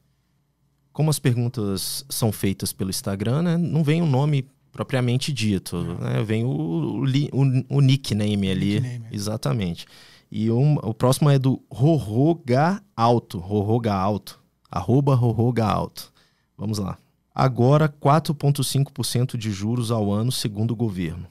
Como 0.93 1.11
as 1.11 1.19
perguntas 1.19 2.05
são 2.09 2.31
feitas 2.31 2.73
pelo 2.73 2.91
Instagram, 2.91 3.43
né, 3.43 3.57
não 3.57 3.83
vem 3.83 4.01
o 4.01 4.05
um 4.05 4.11
nome 4.11 4.49
propriamente 4.71 5.33
dito, 5.33 5.83
né, 5.83 6.23
vem 6.23 6.45
o, 6.45 6.49
o, 6.49 7.05
o, 7.05 7.77
o 7.77 7.81
nickname 7.81 8.51
ali, 8.51 8.81
nickname. 8.81 9.07
exatamente. 9.11 9.87
E 10.31 10.51
um, 10.51 10.77
o 10.77 10.95
próximo 10.95 11.29
é 11.29 11.39
do 11.39 11.61
Rorroga 11.71 12.83
Alto. 12.95 13.39
Rorroga 13.39 13.93
Alto. 13.93 14.41
Arroba 14.71 15.15
Rorroga 15.15 15.67
Alto. 15.67 16.13
Vamos 16.57 16.79
lá. 16.79 16.97
Agora 17.35 17.89
4,5% 17.89 19.37
de 19.37 19.51
juros 19.51 19.91
ao 19.91 20.13
ano, 20.13 20.31
segundo 20.31 20.73
o 20.73 20.77
governo. 20.77 21.27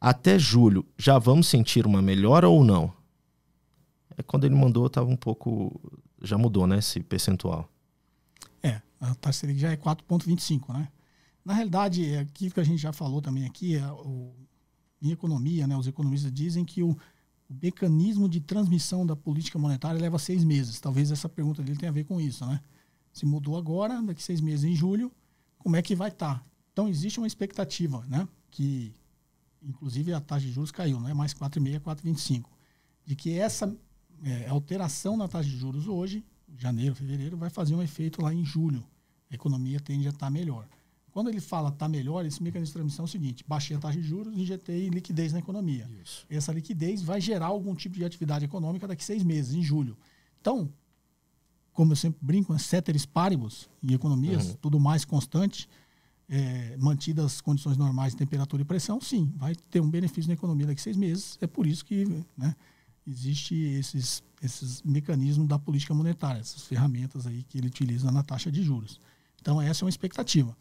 Até 0.00 0.38
julho, 0.38 0.84
já 0.98 1.18
vamos 1.18 1.46
sentir 1.46 1.86
uma 1.86 2.02
melhora 2.02 2.48
ou 2.48 2.64
não? 2.64 2.92
É, 4.18 4.22
quando 4.22 4.44
ele 4.44 4.54
mandou, 4.54 4.86
estava 4.86 5.08
um 5.08 5.16
pouco. 5.16 5.80
Já 6.20 6.36
mudou, 6.36 6.66
né? 6.66 6.78
Esse 6.78 7.00
percentual. 7.00 7.68
É, 8.62 8.82
a 9.00 9.14
taxa 9.14 9.40
Selic 9.40 9.58
já 9.58 9.70
é 9.70 9.76
4,25, 9.76 10.72
né? 10.72 10.88
Na 11.44 11.54
realidade, 11.54 12.14
é 12.14 12.20
aquilo 12.20 12.52
que 12.52 12.60
a 12.60 12.64
gente 12.64 12.78
já 12.78 12.92
falou 12.92 13.20
também 13.20 13.44
aqui, 13.44 13.76
é 13.76 13.86
o, 13.86 14.32
em 15.02 15.10
economia, 15.10 15.66
né, 15.66 15.76
os 15.76 15.88
economistas 15.88 16.32
dizem 16.32 16.64
que 16.64 16.82
o, 16.82 16.96
o 17.52 17.58
mecanismo 17.60 18.28
de 18.28 18.40
transmissão 18.40 19.04
da 19.04 19.14
política 19.14 19.58
monetária 19.58 20.00
leva 20.00 20.18
seis 20.18 20.42
meses. 20.42 20.80
Talvez 20.80 21.10
essa 21.10 21.28
pergunta 21.28 21.62
dele 21.62 21.78
tenha 21.78 21.90
a 21.90 21.94
ver 21.94 22.04
com 22.04 22.20
isso, 22.20 22.46
né? 22.46 22.60
Se 23.12 23.26
mudou 23.26 23.58
agora, 23.58 24.00
daqui 24.02 24.22
seis 24.22 24.40
meses 24.40 24.64
em 24.64 24.74
julho, 24.74 25.12
como 25.58 25.76
é 25.76 25.82
que 25.82 25.94
vai 25.94 26.08
estar? 26.08 26.38
Tá? 26.38 26.44
Então 26.72 26.88
existe 26.88 27.20
uma 27.20 27.26
expectativa, 27.26 28.02
né? 28.08 28.26
Que 28.50 28.94
inclusive 29.62 30.12
a 30.14 30.20
taxa 30.20 30.46
de 30.46 30.52
juros 30.52 30.72
caiu, 30.72 30.98
não 30.98 31.08
é 31.08 31.14
mais 31.14 31.34
4,5, 31.34 31.80
4,25, 31.80 32.46
de 33.04 33.14
que 33.14 33.38
essa 33.38 33.76
é, 34.24 34.48
alteração 34.48 35.16
na 35.16 35.28
taxa 35.28 35.48
de 35.48 35.56
juros 35.56 35.86
hoje, 35.86 36.24
janeiro, 36.56 36.94
fevereiro, 36.94 37.36
vai 37.36 37.50
fazer 37.50 37.74
um 37.74 37.82
efeito 37.82 38.22
lá 38.22 38.32
em 38.32 38.44
julho. 38.44 38.84
A 39.30 39.34
economia 39.34 39.78
tende 39.78 40.06
a 40.06 40.10
estar 40.10 40.30
melhor. 40.30 40.66
Quando 41.12 41.28
ele 41.28 41.40
fala 41.40 41.68
está 41.68 41.86
melhor, 41.86 42.24
esse 42.24 42.42
mecanismo 42.42 42.70
de 42.70 42.72
transmissão 42.72 43.04
é 43.04 43.06
o 43.06 43.08
seguinte: 43.08 43.44
baixei 43.46 43.76
a 43.76 43.78
taxa 43.78 44.00
de 44.00 44.06
juros, 44.06 44.36
injetei 44.36 44.88
liquidez 44.88 45.32
na 45.32 45.38
economia. 45.38 45.88
Isso. 46.02 46.26
Essa 46.28 46.52
liquidez 46.52 47.02
vai 47.02 47.20
gerar 47.20 47.46
algum 47.46 47.74
tipo 47.74 47.96
de 47.96 48.04
atividade 48.04 48.44
econômica 48.44 48.88
daqui 48.88 49.02
a 49.02 49.06
seis 49.06 49.22
meses, 49.22 49.54
em 49.54 49.62
julho. 49.62 49.96
Então, 50.40 50.72
como 51.72 51.92
eu 51.92 51.96
sempre 51.96 52.18
brinco, 52.22 52.58
ceteris 52.58 53.04
paribus, 53.04 53.68
em 53.82 53.92
economias, 53.92 54.48
uhum. 54.48 54.54
tudo 54.54 54.80
mais 54.80 55.04
constante, 55.04 55.68
é, 56.28 56.76
mantidas 56.78 57.26
as 57.26 57.40
condições 57.42 57.76
normais 57.76 58.14
de 58.14 58.18
temperatura 58.18 58.62
e 58.62 58.64
pressão, 58.64 58.98
sim, 58.98 59.30
vai 59.36 59.54
ter 59.70 59.80
um 59.80 59.90
benefício 59.90 60.28
na 60.28 60.34
economia 60.34 60.66
daqui 60.66 60.80
a 60.80 60.82
seis 60.84 60.96
meses. 60.96 61.36
É 61.42 61.46
por 61.46 61.66
isso 61.66 61.84
que 61.84 62.06
né, 62.36 62.56
existe 63.06 63.54
esses, 63.54 64.22
esses 64.42 64.82
mecanismos 64.82 65.46
da 65.46 65.58
política 65.58 65.92
monetária, 65.92 66.40
essas 66.40 66.62
ferramentas 66.62 67.26
aí 67.26 67.42
que 67.42 67.58
ele 67.58 67.66
utiliza 67.66 68.10
na 68.10 68.22
taxa 68.22 68.50
de 68.50 68.62
juros. 68.62 68.98
Então, 69.40 69.60
essa 69.60 69.82
é 69.82 69.84
uma 69.84 69.90
expectativa. 69.90 70.56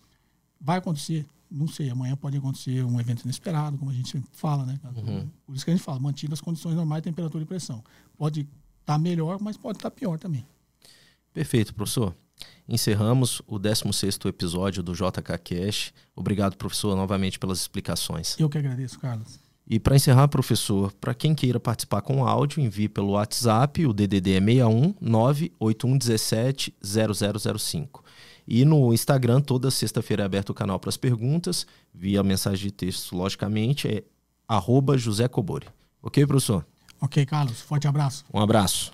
Vai 0.62 0.78
acontecer, 0.78 1.26
não 1.50 1.68
sei, 1.68 1.90
amanhã 1.90 2.16
pode 2.16 2.38
acontecer 2.38 2.84
um 2.86 3.00
evento 3.00 3.24
inesperado, 3.24 3.78
como 3.78 3.92
a 3.92 3.94
gente 3.94 4.10
sempre 4.10 4.30
fala, 4.32 4.66
né? 4.66 4.80
Uhum. 4.96 5.28
Por 5.46 5.56
isso 5.56 5.66
que 5.66 5.72
a 5.72 5.76
gente 5.76 5.84
fala, 5.84 6.00
mantido 6.00 6.34
as 6.34 6.42
condições 6.42 6.76
normais 6.76 7.02
temperatura 7.02 7.44
e 7.44 7.48
pressão. 7.48 7.84
Pode 8.18 8.42
estar 8.42 8.94
tá 8.94 8.98
melhor, 8.98 9.40
mas 9.42 9.58
pode 9.58 9.78
estar 9.78 9.90
tá 9.90 9.96
pior 9.96 10.20
também. 10.20 10.46
Perfeito, 11.34 11.74
professor. 11.74 12.16
Encerramos 12.68 13.42
o 13.48 13.60
16º 13.60 14.28
episódio 14.28 14.82
do 14.82 14.94
JK 14.94 15.38
Cash. 15.44 15.94
Obrigado, 16.16 16.56
professor, 16.56 16.96
novamente 16.96 17.40
pelas 17.40 17.60
explicações. 17.60 18.40
Eu 18.40 18.50
que 18.50 18.58
agradeço, 18.58 19.00
Carlos. 19.00 19.40
E 19.68 19.80
para 19.80 19.96
encerrar, 19.96 20.28
professor, 20.28 20.92
para 20.94 21.14
quem 21.14 21.34
queira 21.34 21.60
participar 21.60 22.02
com 22.02 22.26
áudio, 22.26 22.62
envie 22.62 22.90
pelo 22.90 23.12
WhatsApp, 23.12 23.86
o 23.86 23.94
DDD 23.94 24.34
é 24.34 24.42
61 24.42 24.96
98117 25.00 26.76
0005. 26.84 28.01
E 28.54 28.66
no 28.66 28.94
Instagram, 28.94 29.40
toda 29.40 29.72
sexta-feira 29.72 30.24
é 30.24 30.26
aberto 30.26 30.50
o 30.50 30.54
canal 30.54 30.78
para 30.78 30.90
as 30.90 30.98
perguntas, 30.98 31.66
via 31.94 32.22
mensagem 32.22 32.66
de 32.66 32.72
texto, 32.74 33.16
logicamente, 33.16 33.88
é 33.88 34.04
arroba 34.46 34.98
José 34.98 35.26
Cobori. 35.30 35.68
Ok, 36.04 36.28
professor? 36.28 36.66
Ok, 37.00 37.26
Carlos. 37.26 37.62
Forte 37.62 37.88
abraço. 37.88 38.26
Um 38.34 38.42
abraço. 38.42 38.92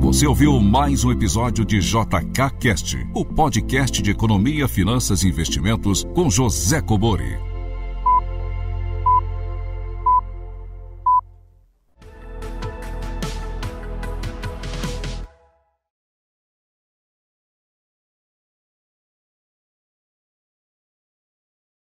Você 0.00 0.26
ouviu 0.26 0.58
mais 0.58 1.04
um 1.04 1.12
episódio 1.12 1.62
de 1.62 1.78
JK 1.80 2.56
Cast, 2.58 2.96
o 3.14 3.22
podcast 3.22 4.00
de 4.00 4.12
economia, 4.12 4.66
finanças 4.66 5.22
e 5.22 5.28
investimentos 5.28 6.04
com 6.14 6.30
José 6.30 6.80
Cobori. 6.80 7.47